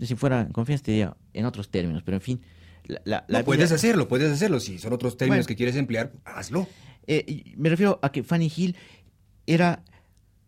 si 0.00 0.14
fuera 0.14 0.48
confianza 0.52 0.84
te 0.84 0.90
diría 0.92 1.16
en 1.32 1.44
otros 1.46 1.70
términos, 1.70 2.02
pero 2.04 2.16
en 2.16 2.20
fin. 2.20 2.40
La, 2.86 3.00
la- 3.04 3.24
No, 3.28 3.38
la 3.38 3.44
puedes 3.44 3.68
vida- 3.68 3.76
hacerlo, 3.76 4.08
puedes 4.08 4.30
hacerlo. 4.30 4.60
Si 4.60 4.78
son 4.78 4.92
otros 4.92 5.16
términos 5.16 5.38
Bueno. 5.44 5.48
que 5.48 5.56
quieres 5.56 5.76
emplear, 5.76 6.12
hazlo. 6.24 6.66
Eh, 7.06 7.54
me 7.56 7.68
refiero 7.70 7.98
a 8.02 8.10
que 8.12 8.22
Fanny 8.22 8.52
Hill 8.54 8.76
era 9.46 9.82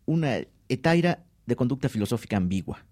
una 0.06 0.38
etaira 0.68 1.24
de 1.46 1.56
conducta 1.56 1.88
filosófica 1.88 2.36
ambigua. 2.36 2.84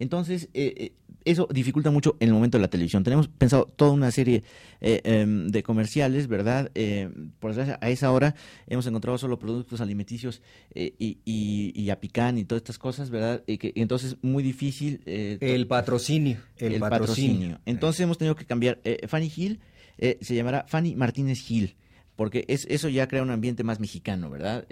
Entonces, 0.00 0.48
eh, 0.54 0.74
eh, 0.76 0.92
eso 1.24 1.46
dificulta 1.52 1.90
mucho 1.90 2.16
en 2.18 2.28
el 2.28 2.34
momento 2.34 2.58
de 2.58 2.62
la 2.62 2.68
televisión. 2.68 3.04
Tenemos 3.04 3.28
pensado 3.28 3.66
toda 3.76 3.92
una 3.92 4.10
serie 4.10 4.42
eh, 4.80 5.00
em, 5.04 5.48
de 5.48 5.62
comerciales, 5.62 6.26
¿verdad? 6.26 6.70
Eh, 6.74 7.10
por 7.38 7.50
desgracia, 7.50 7.78
a 7.80 7.90
esa 7.90 8.10
hora 8.10 8.34
hemos 8.66 8.86
encontrado 8.86 9.18
solo 9.18 9.38
productos 9.38 9.80
alimenticios 9.80 10.40
y, 10.74 11.18
y, 11.24 11.72
y 11.74 11.90
apicán 11.90 12.38
y 12.38 12.44
todas 12.44 12.60
estas 12.60 12.78
cosas, 12.78 13.10
¿verdad? 13.10 13.44
Y 13.46 13.58
que, 13.58 13.70
y 13.74 13.82
entonces, 13.82 14.16
muy 14.22 14.42
difícil. 14.42 15.02
eh, 15.04 15.36
El 15.40 15.66
patrocinio. 15.66 16.38
El, 16.56 16.80
patrocinio. 16.80 17.60
Entonces, 17.66 18.00
hemos 18.00 18.16
tenido 18.18 18.34
que 18.34 18.46
cambiar. 18.46 18.80
Eh, 18.84 19.06
Fanny 19.06 19.30
Hill 19.36 19.60
eh, 19.98 20.16
se 20.22 20.34
llamará 20.34 20.64
Fanny 20.66 20.96
Martínez 20.96 21.48
Hill, 21.50 21.76
porque 22.16 22.46
es, 22.48 22.66
eso 22.70 22.88
ya 22.88 23.06
crea 23.06 23.22
un 23.22 23.30
ambiente 23.30 23.62
más 23.62 23.78
mexicano, 23.78 24.30
¿verdad? 24.30 24.66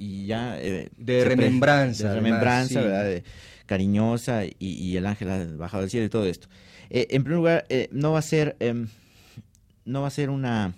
Eh, 0.00 0.02
eh, 0.02 0.22
y 0.22 0.26
ya. 0.26 0.60
eh, 0.60 0.90
De 0.96 1.24
remembranza, 1.24 2.04
De 2.04 2.08
además, 2.10 2.24
remembranza, 2.30 2.68
sí. 2.68 2.86
¿verdad? 2.86 3.04
De- 3.04 3.24
cariñosa 3.66 4.44
y, 4.46 4.56
y 4.58 4.96
el 4.96 5.06
ángel 5.06 5.30
ha 5.30 5.44
bajado 5.56 5.82
del 5.82 5.90
cielo 5.90 6.06
y 6.06 6.08
todo 6.08 6.26
esto. 6.26 6.48
Eh, 6.90 7.06
en 7.10 7.22
primer 7.22 7.36
lugar, 7.38 7.66
eh, 7.68 7.88
no 7.92 8.12
va 8.12 8.18
a 8.18 8.22
ser. 8.22 8.56
em, 8.60 8.88
no 9.84 10.02
va 10.02 10.08
a 10.08 10.10
ser 10.10 10.30
una. 10.30 10.74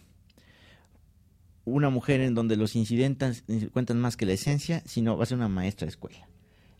Una 1.64 1.90
mujer 1.90 2.20
en 2.20 2.34
donde 2.34 2.56
los 2.56 2.74
incidentes 2.74 3.44
cuentan 3.72 4.00
más 4.00 4.16
que 4.16 4.26
la 4.26 4.32
esencia, 4.32 4.82
sino 4.84 5.16
va 5.16 5.22
a 5.22 5.26
ser 5.26 5.36
una 5.38 5.48
maestra 5.48 5.86
de 5.86 5.90
escuela. 5.90 6.28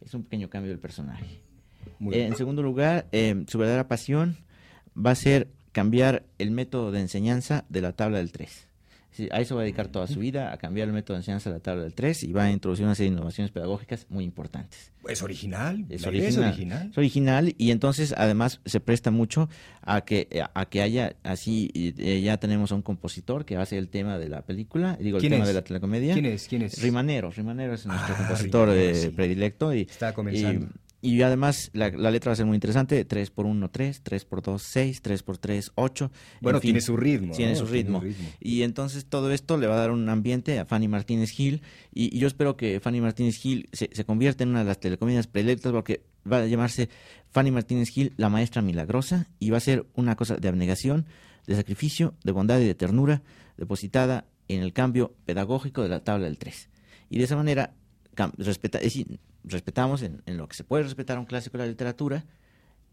Es 0.05 0.13
un 0.13 0.25
pequeño 0.25 0.51
cambio 0.51 0.71
del 0.71 0.81
personaje. 0.81 1.41
Eh, 2.11 2.25
en 2.27 2.37
segundo 2.37 2.63
lugar, 2.63 3.07
eh, 3.13 3.45
su 3.47 3.59
verdadera 3.59 3.87
pasión 3.87 4.37
va 4.97 5.13
a 5.13 5.15
ser 5.15 5.49
cambiar 5.71 6.25
el 6.39 6.51
método 6.51 6.91
de 6.91 6.99
enseñanza 7.01 7.65
de 7.69 7.81
la 7.81 7.93
tabla 7.93 8.19
del 8.19 8.33
3. 8.33 8.67
Sí, 9.13 9.29
a 9.31 9.41
eso 9.41 9.55
va 9.57 9.61
a 9.61 9.65
dedicar 9.65 9.89
toda 9.89 10.07
su 10.07 10.21
vida, 10.21 10.53
a 10.53 10.57
cambiar 10.57 10.89
el 10.89 10.95
método 10.95 11.15
de 11.17 11.21
enseñanza 11.21 11.51
de 11.51 11.57
la 11.57 11.61
tabla 11.61 11.83
del 11.83 11.95
3 11.95 12.25
y 12.25 12.33
va 12.33 12.45
a 12.45 12.51
introducir 12.51 12.85
una 12.87 12.95
serie 12.95 13.11
de 13.11 13.17
innovaciones 13.17 13.51
pedagógicas 13.53 14.07
muy 14.09 14.25
importantes. 14.25 14.91
Es 15.07 15.21
original. 15.23 15.85
Es 15.91 16.07
original, 16.07 16.29
es 16.31 16.39
original. 16.39 16.89
es 16.93 16.99
original 16.99 17.55
y 17.59 17.73
entonces 17.73 18.15
además 18.17 18.61
se 18.65 18.81
presta 18.81 19.11
mucho 19.11 19.49
a 19.83 20.03
que 20.05 20.29
a 20.55 20.67
que 20.67 20.81
haya 20.81 21.17
así 21.25 21.71
eh, 21.75 22.21
ya 22.23 22.37
tenemos 22.39 22.71
a 22.73 22.77
un 22.77 22.83
compositor 22.83 23.45
que 23.45 23.57
va 23.57 23.63
a 23.65 23.67
ser 23.67 23.79
el 23.81 23.89
tema 23.89 24.17
de 24.19 24.29
la 24.29 24.43
película, 24.43 24.97
digo 25.01 25.17
el 25.19 25.21
¿Quién 25.21 25.33
tema 25.33 25.43
es? 25.45 25.49
de 25.49 25.55
la 25.55 25.63
telecomedia. 25.63 26.15
¿Quién 26.15 26.27
es? 26.27 26.47
¿Quién 26.49 26.63
es? 26.63 26.81
Rimanero, 26.81 27.31
Rimanero 27.31 27.75
es 27.75 27.85
nuestro 27.85 28.15
Ah, 28.15 28.19
compositor 28.19 28.69
Rimanero, 28.69 28.91
eh, 28.97 29.01
sí. 29.03 29.09
predilecto 29.11 29.75
y 29.75 29.81
Está 29.83 30.15
comenzando. 30.15 30.67
y, 30.67 30.82
y 31.05 31.21
además 31.23 31.71
la, 31.75 31.91
la 31.91 32.13
letra 32.13 32.31
va 32.31 32.35
a 32.35 32.37
ser 32.37 32.47
muy 32.47 32.55
interesante, 32.55 33.05
3 33.05 33.31
por 33.31 33.45
1 33.45 33.71
3, 33.71 34.03
3 34.05 34.25
por 34.25 34.41
2 34.41 34.63
6, 34.63 35.03
3 35.03 35.23
por 35.25 35.37
3 35.37 35.73
8. 35.75 36.11
Bueno, 36.41 36.61
tiene 36.61 36.81
su 36.81 36.97
ritmo, 36.97 37.35
Tiene 37.35 37.53
¿no? 37.53 37.59
su 37.59 37.67
ritmo. 37.67 38.03
Y 38.41 38.63
entonces 38.63 39.05
todo 39.07 39.33
esto 39.33 39.59
le 39.59 39.67
va 39.67 39.75
a 39.75 39.79
dar 39.79 39.91
un 39.91 40.09
ambiente 40.09 40.61
a 40.61 40.65
Fanny 40.65 40.87
Martínez 40.87 41.31
Gil 41.31 41.63
y, 41.93 42.17
y 42.17 42.21
yo 42.21 42.29
espero 42.29 42.57
que 42.57 42.79
Fanny 42.79 43.01
Martínez 43.01 43.37
Gil 43.37 43.69
se, 43.73 43.91
se 43.93 44.05
convierta 44.05 44.45
en 44.45 44.51
una 44.51 44.61
de 44.61 44.67
las 44.67 44.79
telecomedias 44.79 45.27
predilectas 45.27 45.73
porque 45.73 46.05
va 46.31 46.39
a 46.39 46.47
llamarse 46.47 46.89
Fanny 47.33 47.51
Martínez 47.51 47.89
Gil 47.89 48.13
la 48.17 48.29
maestra 48.29 48.63
milagrosa 48.63 49.27
y 49.41 49.51
va 49.51 49.57
a 49.57 49.61
ser 49.61 49.87
una 49.95 50.15
cosa 50.15 50.37
de 50.37 50.47
abnegación, 50.47 51.07
de 51.49 51.57
sacrificio, 51.57 52.15
de 52.23 52.31
bondad 52.31 52.61
y 52.61 52.65
de 52.65 52.77
ternura 52.77 53.23
depositada 53.57 54.27
en 54.47 54.63
el 54.63 54.73
cambio 54.73 55.17
pedagógico 55.25 55.83
de 55.83 55.89
la 55.89 56.05
tabla 56.05 56.27
del 56.27 56.39
3. 56.39 56.69
Y 57.11 57.19
de 57.19 57.25
esa 57.25 57.35
manera 57.35 57.75
respeta, 58.39 58.79
es 58.79 58.85
decir, 58.85 59.19
respetamos 59.45 60.03
en, 60.03 60.23
en 60.27 60.37
lo 60.37 60.49
que 60.49 60.57
se 60.57 60.65
puede 60.65 60.85
respetar 60.85 61.17
a 61.17 61.21
un 61.21 61.27
clásico 61.27 61.59
de 61.59 61.65
la 61.65 61.71
literatura 61.71 62.25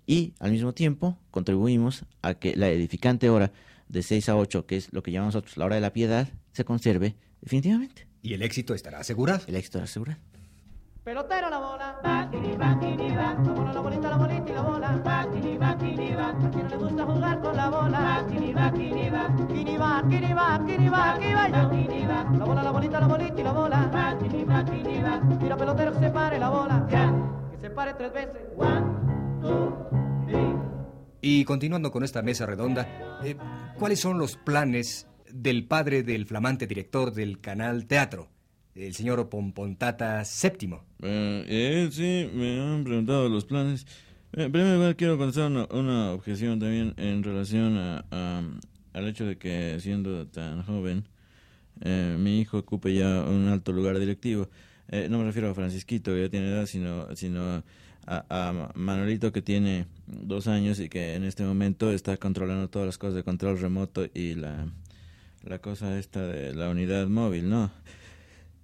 y 0.06 0.34
al 0.40 0.52
mismo 0.52 0.74
tiempo 0.74 1.18
contribuimos 1.30 2.06
a 2.22 2.34
que 2.34 2.56
la 2.56 2.70
edificante 2.70 3.30
hora 3.30 3.52
de 3.90 4.02
6 4.04 4.30
a 4.30 4.38
8, 4.38 4.66
que 4.66 4.78
es 4.78 4.92
lo 4.94 5.04
que 5.04 5.12
llamamos 5.12 5.36
nosotros 5.36 5.58
la 5.58 5.66
hora 5.66 5.76
de 5.76 5.82
la 5.82 5.94
piedad, 5.94 6.30
se 6.52 6.66
conserve 6.66 7.16
definitivamente. 7.42 8.08
Y 8.22 8.34
el 8.34 8.42
éxito 8.42 8.74
estará 8.74 9.00
asegurado. 9.00 9.44
El 9.48 9.56
éxito 9.56 9.78
estará 9.78 9.84
asegurado. 9.84 10.20
Pelotero 11.10 11.50
la 11.50 11.58
bola, 11.58 12.00
batini, 12.04 12.56
batini, 12.56 13.16
va. 13.16 13.34
La 13.34 13.52
bola, 13.52 13.74
la 13.74 13.80
bolita, 13.82 14.10
la 14.10 14.18
bolita 14.18 14.52
y 14.52 14.54
la 14.54 14.62
bola, 14.62 15.02
batini, 15.04 15.58
batini, 15.58 16.14
va. 16.14 16.28
A 16.28 16.52
quien 16.52 16.64
no 16.64 16.70
le 16.70 16.78
gusta 16.78 17.04
jugar 17.04 17.42
con 17.42 17.56
la 17.56 17.70
bola, 17.70 18.00
batini, 18.00 18.54
batini, 18.54 19.10
va. 19.10 19.36
Kini 19.48 19.76
va, 19.76 20.04
kini 20.08 20.34
va, 20.34 20.64
kini 20.68 20.88
va, 20.88 21.14
aquí 21.14 21.34
va 21.34 21.48
yo. 21.48 21.54
Batini, 21.54 22.06
va. 22.06 22.38
La 22.38 22.46
bola, 22.46 22.62
la 22.62 22.70
bolita, 22.70 23.00
la 23.00 23.08
bolita 23.08 23.42
y 23.42 23.44
la 23.44 23.52
bola, 23.52 23.90
batini, 23.92 24.44
batini, 24.44 25.02
va. 25.02 25.20
Mira 25.42 25.58
pelotero 25.58 25.94
que 25.94 26.00
se 26.00 26.10
pare 26.12 26.38
la 26.38 26.50
bola, 26.50 26.88
ya. 26.92 27.12
Que 27.50 27.58
se 27.58 27.70
pare 27.72 27.94
tres 27.96 28.14
veces. 28.14 28.42
One, 28.56 29.42
two, 29.42 29.90
three. 30.28 30.56
Y 31.22 31.44
continuando 31.44 31.92
con 31.92 32.04
esta 32.04 32.22
mesa 32.22 32.46
redonda, 32.46 32.88
eh, 33.24 33.36
¿cuáles 33.80 34.00
son 34.00 34.20
los 34.20 34.36
planes 34.36 35.08
del 35.34 35.66
padre 35.66 36.04
del 36.04 36.28
flamante 36.28 36.68
director 36.68 37.12
del 37.12 37.42
canal 37.42 37.88
Teatro, 37.88 38.28
el 38.88 38.94
señor 38.94 39.28
Pompontata 39.30 40.24
VII? 40.24 40.76
Eh, 41.02 41.46
eh, 41.48 41.90
sí, 41.92 42.30
me 42.34 42.60
han 42.62 42.84
preguntado 42.84 43.30
los 43.30 43.46
planes. 43.46 43.86
Eh, 44.34 44.44
en 44.44 44.52
primer 44.52 44.76
lugar, 44.76 44.96
quiero 44.96 45.18
contestar 45.18 45.52
una, 45.52 45.66
una 45.72 46.12
objeción 46.12 46.60
también 46.60 46.94
en 46.98 47.24
relación 47.24 47.78
a, 47.78 48.06
a- 48.12 48.44
al 48.94 49.08
hecho 49.08 49.26
de 49.26 49.38
que 49.38 49.78
siendo 49.80 50.28
tan 50.28 50.64
joven, 50.64 51.04
eh, 51.82 52.16
mi 52.20 52.40
hijo 52.40 52.58
ocupe 52.60 52.94
ya 52.94 53.22
un 53.24 53.48
alto 53.48 53.72
lugar 53.72 54.00
directivo. 54.00 54.50
Eh, 54.90 55.08
no 55.10 55.20
me 55.20 55.26
refiero 55.26 55.50
a 55.50 55.54
Francisquito, 55.54 56.12
que 56.14 56.22
ya 56.24 56.30
tiene 56.30 56.50
edad, 56.50 56.66
sino, 56.66 57.16
sino 57.16 57.64
a, 58.08 58.26
a 58.30 58.72
Manolito, 58.76 59.32
que 59.32 59.42
tiene 59.44 59.86
dos 60.08 60.48
años 60.48 60.80
y 60.80 60.90
que 60.90 61.14
en 61.14 61.24
este 61.24 61.44
momento 61.44 61.92
está 61.92 62.18
controlando 62.18 62.70
todas 62.70 62.88
las 62.88 62.98
cosas 62.98 63.16
de 63.16 63.24
control 63.24 63.60
remoto 63.60 64.08
y 64.14 64.34
la, 64.34 64.68
la 65.44 65.60
cosa 65.60 65.98
esta 66.00 66.26
de 66.26 66.54
la 66.56 66.70
unidad 66.70 67.08
móvil, 67.08 67.50
¿no? 67.50 67.72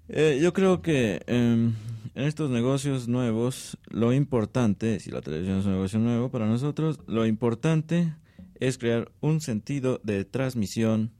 Eh, 0.07 0.39
yo 0.41 0.53
creo 0.53 0.81
que 0.81 1.21
em, 1.27 1.73
en 2.13 2.23
estos 2.23 2.49
negocios 2.49 3.07
nuevos, 3.07 3.77
lo 3.89 4.13
importante, 4.13 4.99
si 4.99 5.11
la 5.11 5.21
televisión 5.21 5.59
es 5.59 5.65
un 5.65 5.73
negocio 5.73 5.99
nuevo 5.99 6.29
para 6.29 6.45
nosotros, 6.45 6.99
lo 7.07 7.25
importante 7.25 8.13
es 8.59 8.77
crear 8.77 9.11
un 9.21 9.41
sentido 9.41 9.99
de 10.03 10.25
transmisión 10.25 11.11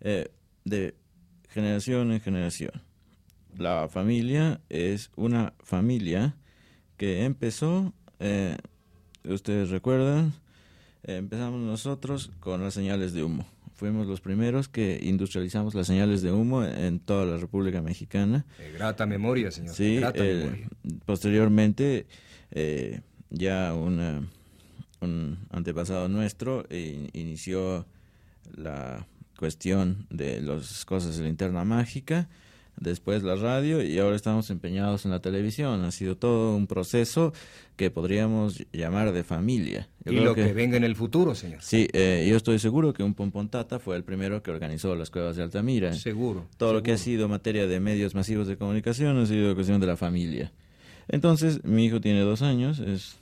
eh, 0.00 0.30
de 0.64 0.94
generación 1.50 2.12
en 2.12 2.20
generación. 2.20 2.72
La 3.56 3.88
familia 3.88 4.60
es 4.68 5.10
una 5.16 5.54
familia 5.62 6.36
que 6.96 7.24
empezó, 7.24 7.92
eh, 8.18 8.56
ustedes 9.24 9.70
recuerdan, 9.70 10.32
eh, 11.04 11.16
empezamos 11.16 11.60
nosotros 11.60 12.32
con 12.40 12.62
las 12.62 12.74
señales 12.74 13.12
de 13.12 13.24
humo. 13.24 13.46
Fuimos 13.74 14.06
los 14.06 14.20
primeros 14.20 14.68
que 14.68 15.00
industrializamos 15.02 15.74
las 15.74 15.88
señales 15.88 16.22
de 16.22 16.30
humo 16.30 16.64
en 16.64 17.00
toda 17.00 17.26
la 17.26 17.36
República 17.38 17.82
Mexicana. 17.82 18.46
Eh, 18.60 18.72
grata 18.72 19.04
memoria, 19.04 19.50
señor. 19.50 19.74
Sí, 19.74 19.96
grata 19.96 20.24
eh, 20.24 20.44
memoria. 20.44 20.68
posteriormente 21.04 22.06
eh, 22.52 23.00
ya 23.30 23.74
una, 23.74 24.22
un 25.00 25.38
antepasado 25.50 26.08
nuestro 26.08 26.64
eh, 26.70 27.08
inició 27.14 27.84
la 28.56 29.08
cuestión 29.36 30.06
de 30.08 30.40
las 30.40 30.84
cosas 30.84 31.18
de 31.18 31.24
linterna 31.24 31.64
mágica, 31.64 32.28
después 32.76 33.22
la 33.22 33.36
radio 33.36 33.82
y 33.82 33.98
ahora 33.98 34.16
estamos 34.16 34.50
empeñados 34.50 35.04
en 35.04 35.10
la 35.10 35.20
televisión. 35.20 35.84
Ha 35.84 35.90
sido 35.90 36.16
todo 36.16 36.56
un 36.56 36.66
proceso 36.66 37.32
que 37.76 37.90
podríamos 37.90 38.64
llamar 38.72 39.12
de 39.12 39.24
familia. 39.24 39.88
Yo 40.04 40.12
y 40.12 40.20
lo 40.20 40.34
que... 40.34 40.52
venga 40.52 40.76
en 40.76 40.84
el 40.84 40.96
futuro, 40.96 41.34
señor. 41.34 41.60
Sí, 41.62 41.88
eh, 41.92 42.26
yo 42.28 42.36
estoy 42.36 42.58
seguro 42.58 42.92
que 42.92 43.02
un 43.02 43.14
Pompontata 43.14 43.78
fue 43.78 43.96
el 43.96 44.04
primero 44.04 44.42
que 44.42 44.50
organizó 44.50 44.94
las 44.94 45.10
cuevas 45.10 45.36
de 45.36 45.42
Altamira. 45.42 45.92
Seguro. 45.94 46.46
Todo 46.56 46.72
lo 46.72 46.82
que 46.82 46.92
ha 46.92 46.98
sido 46.98 47.28
materia 47.28 47.66
de 47.66 47.80
medios 47.80 48.14
masivos 48.14 48.46
de 48.46 48.56
comunicación 48.56 49.18
ha 49.18 49.26
sido 49.26 49.54
cuestión 49.54 49.80
de 49.80 49.86
la 49.86 49.96
familia. 49.96 50.52
Entonces, 51.08 51.62
mi 51.64 51.84
hijo 51.84 52.00
tiene 52.00 52.20
dos 52.20 52.42
años, 52.42 52.78
es 52.78 53.18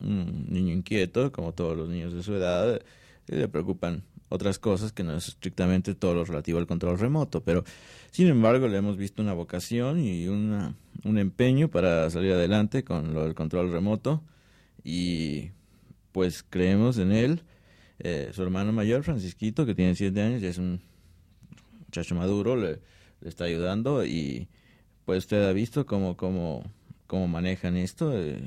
un 0.00 0.46
niño 0.48 0.72
inquieto, 0.72 1.30
como 1.30 1.52
todos 1.52 1.76
los 1.76 1.88
niños 1.88 2.12
de 2.12 2.22
su 2.22 2.34
edad, 2.34 2.80
y 3.28 3.36
le 3.36 3.48
preocupan 3.48 4.02
otras 4.32 4.58
cosas 4.58 4.92
que 4.92 5.04
no 5.04 5.14
es 5.14 5.28
estrictamente 5.28 5.94
todo 5.94 6.14
lo 6.14 6.24
relativo 6.24 6.58
al 6.58 6.66
control 6.66 6.98
remoto, 6.98 7.42
pero 7.42 7.64
sin 8.10 8.28
embargo 8.28 8.66
le 8.66 8.78
hemos 8.78 8.96
visto 8.96 9.20
una 9.20 9.34
vocación 9.34 10.00
y 10.00 10.26
una, 10.26 10.74
un 11.04 11.18
empeño 11.18 11.68
para 11.68 12.08
salir 12.08 12.32
adelante 12.32 12.82
con 12.82 13.12
lo 13.12 13.24
del 13.24 13.34
control 13.34 13.70
remoto 13.70 14.22
y 14.82 15.50
pues 16.12 16.42
creemos 16.48 16.96
en 16.96 17.12
él. 17.12 17.42
Eh, 17.98 18.30
su 18.32 18.42
hermano 18.42 18.72
mayor, 18.72 19.02
Francisquito, 19.02 19.66
que 19.66 19.74
tiene 19.74 19.94
siete 19.94 20.22
años, 20.22 20.42
es 20.42 20.56
un 20.56 20.80
muchacho 21.80 22.14
maduro, 22.14 22.56
le, 22.56 22.80
le 23.20 23.28
está 23.28 23.44
ayudando 23.44 24.04
y 24.04 24.48
pues 25.04 25.18
usted 25.18 25.46
ha 25.46 25.52
visto 25.52 25.84
cómo, 25.84 26.16
cómo, 26.16 26.64
cómo 27.06 27.28
manejan 27.28 27.76
esto. 27.76 28.16
eh, 28.16 28.40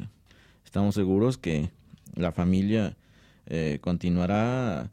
estamos 0.65 0.95
seguros 0.95 1.37
que 1.37 1.69
la 2.15 2.31
familia 2.31 2.97
eh, 3.45 3.77
continuará 3.81 4.89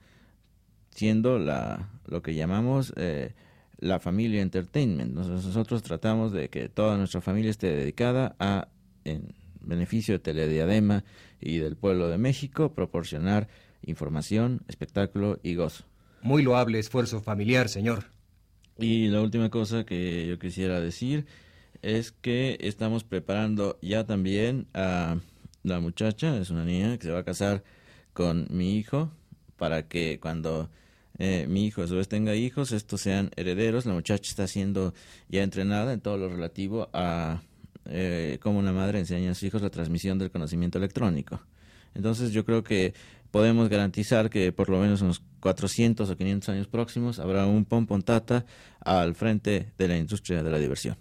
siendo 0.94 1.38
la 1.38 1.88
lo 2.06 2.22
que 2.22 2.34
llamamos 2.34 2.92
eh, 2.96 3.34
la 3.78 3.98
familia 4.00 4.42
entertainment. 4.42 5.12
Nos- 5.14 5.28
Nosotros 5.28 5.82
tratamos 5.82 6.32
de 6.32 6.48
que 6.48 6.68
toda 6.68 6.96
nuestra 6.96 7.20
familia 7.20 7.50
esté 7.50 7.68
dedicada 7.74 8.36
a, 8.38 8.68
en 9.04 9.34
beneficio 9.60 10.14
de 10.14 10.18
Telediadema 10.18 11.04
y 11.40 11.58
del 11.58 11.76
pueblo 11.76 12.08
de 12.08 12.18
México, 12.18 12.74
proporcionar 12.74 13.48
información, 13.84 14.62
espectáculo 14.68 15.38
y 15.42 15.54
gozo. 15.54 15.84
Muy 16.22 16.42
loable 16.42 16.78
esfuerzo 16.78 17.20
familiar, 17.20 17.68
señor. 17.68 18.04
Y 18.78 19.08
la 19.08 19.20
última 19.20 19.50
cosa 19.50 19.84
que 19.84 20.26
yo 20.26 20.38
quisiera 20.38 20.80
decir 20.80 21.26
es 21.82 22.12
que 22.12 22.58
estamos 22.60 23.02
preparando 23.04 23.78
ya 23.82 24.04
también 24.06 24.66
a 24.74 25.16
la 25.64 25.80
muchacha, 25.80 26.36
es 26.38 26.50
una 26.50 26.64
niña 26.64 26.96
que 26.98 27.04
se 27.06 27.12
va 27.12 27.20
a 27.20 27.24
casar 27.24 27.62
con 28.12 28.46
mi 28.50 28.76
hijo, 28.76 29.10
para 29.56 29.88
que 29.88 30.18
cuando 30.20 30.70
eh, 31.24 31.46
mi 31.46 31.64
hijo 31.64 31.82
a 31.82 31.86
su 31.86 31.94
vez 31.94 32.08
tenga 32.08 32.34
hijos, 32.34 32.72
estos 32.72 33.00
sean 33.00 33.30
herederos. 33.36 33.86
La 33.86 33.92
muchacha 33.92 34.28
está 34.28 34.48
siendo 34.48 34.92
ya 35.28 35.44
entrenada 35.44 35.92
en 35.92 36.00
todo 36.00 36.16
lo 36.16 36.28
relativo 36.28 36.90
a 36.92 37.42
eh, 37.84 38.40
cómo 38.42 38.58
una 38.58 38.72
madre 38.72 38.98
enseña 38.98 39.30
a 39.30 39.34
sus 39.34 39.44
hijos 39.44 39.62
la 39.62 39.70
transmisión 39.70 40.18
del 40.18 40.32
conocimiento 40.32 40.78
electrónico. 40.78 41.40
Entonces 41.94 42.32
yo 42.32 42.44
creo 42.44 42.64
que 42.64 42.92
podemos 43.30 43.68
garantizar 43.68 44.30
que 44.30 44.50
por 44.50 44.68
lo 44.68 44.80
menos 44.80 45.00
unos 45.00 45.22
400 45.38 46.10
o 46.10 46.16
500 46.16 46.48
años 46.48 46.66
próximos 46.66 47.20
habrá 47.20 47.46
un 47.46 47.66
pompontata 47.66 48.44
al 48.80 49.14
frente 49.14 49.70
de 49.78 49.86
la 49.86 49.96
industria 49.96 50.42
de 50.42 50.50
la 50.50 50.58
diversión. 50.58 50.96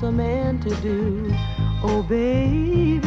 Wants 0.00 0.02
a 0.02 0.12
man 0.12 0.58
to 0.60 0.70
do. 0.82 1.32
Oh, 1.82 2.02
baby. 2.02 3.00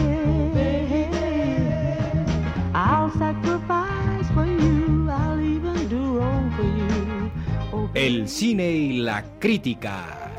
I'll 2.73 3.11
sacrifice 3.11 4.27
for 4.33 4.45
you. 4.45 5.09
I'll 5.09 5.39
even 5.39 5.87
do 5.89 6.19
wrong 6.19 6.51
for 6.55 6.63
you. 6.63 7.31
Oh, 7.71 7.89
El 7.93 8.27
cine 8.27 8.71
y 8.71 8.97
la 8.99 9.23
crítica. 9.39 10.29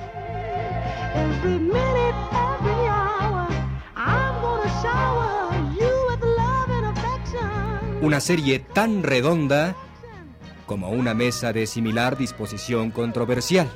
every 1.15 1.59
minute, 1.59 2.15
every 2.33 2.87
hour, 2.89 3.47
I'm 3.97 4.35
gonna 4.43 4.83
shower 4.83 5.55
you 5.79 5.93
with 6.11 6.23
love 6.23 6.71
and 6.71 6.87
affection. 6.87 8.03
Una 8.03 8.21
serie 8.21 8.59
tan 8.59 9.03
redonda 9.03 9.77
como 10.67 10.91
una 10.91 11.15
mesa 11.15 11.53
de 11.53 11.67
similar 11.67 12.17
disposición 12.17 12.91
controversial. 12.91 13.69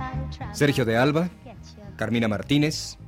I'll 0.00 0.28
try. 0.30 0.54
Sergio 0.54 0.84
de 0.84 0.96
Alba, 0.96 1.30
Carmina 1.96 2.28
Martínez, 2.28 2.98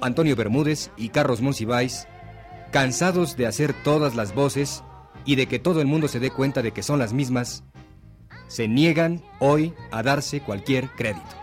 Antonio 0.00 0.36
Bermúdez 0.36 0.90
y 0.96 1.10
Carlos 1.10 1.40
Monsiváis, 1.40 2.06
cansados 2.70 3.36
de 3.36 3.46
hacer 3.46 3.74
todas 3.82 4.14
las 4.14 4.34
voces 4.34 4.82
y 5.24 5.36
de 5.36 5.46
que 5.46 5.58
todo 5.58 5.80
el 5.80 5.86
mundo 5.86 6.08
se 6.08 6.20
dé 6.20 6.30
cuenta 6.30 6.62
de 6.62 6.72
que 6.72 6.82
son 6.82 6.98
las 6.98 7.12
mismas, 7.12 7.64
se 8.48 8.68
niegan 8.68 9.22
hoy 9.38 9.74
a 9.90 10.02
darse 10.02 10.40
cualquier 10.40 10.88
crédito. 10.90 11.39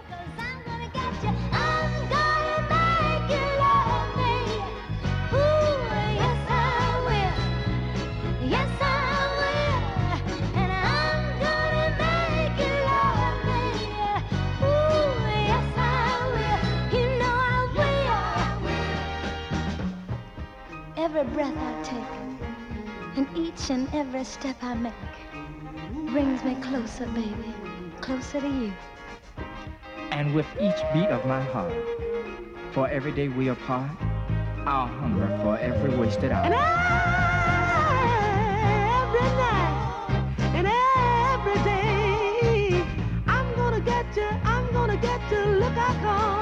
And 23.69 23.93
every 23.93 24.23
step 24.23 24.55
I 24.61 24.75
make, 24.75 24.93
brings 26.09 26.41
me 26.45 26.55
closer, 26.61 27.05
baby, 27.07 27.53
closer 27.99 28.39
to 28.39 28.47
you. 28.47 28.71
And 30.11 30.33
with 30.33 30.45
each 30.55 30.81
beat 30.93 31.07
of 31.07 31.25
my 31.25 31.41
heart, 31.41 31.73
for 32.71 32.87
every 32.87 33.11
day 33.11 33.27
we 33.27 33.49
apart, 33.49 33.91
I'll 34.65 34.87
hunger 34.87 35.27
for 35.43 35.57
every 35.57 35.93
wasted 35.97 36.31
hour. 36.31 36.45
And 36.45 36.53
every 39.03 39.29
night, 39.35 39.75
and 40.55 40.67
every 41.35 41.61
day, 41.65 42.85
I'm 43.27 43.53
gonna 43.57 43.81
get 43.81 44.15
you, 44.15 44.29
I'm 44.45 44.71
gonna 44.71 44.95
get 44.95 45.19
you, 45.29 45.43
look, 45.59 45.75
I 45.75 45.93
come. 46.01 46.36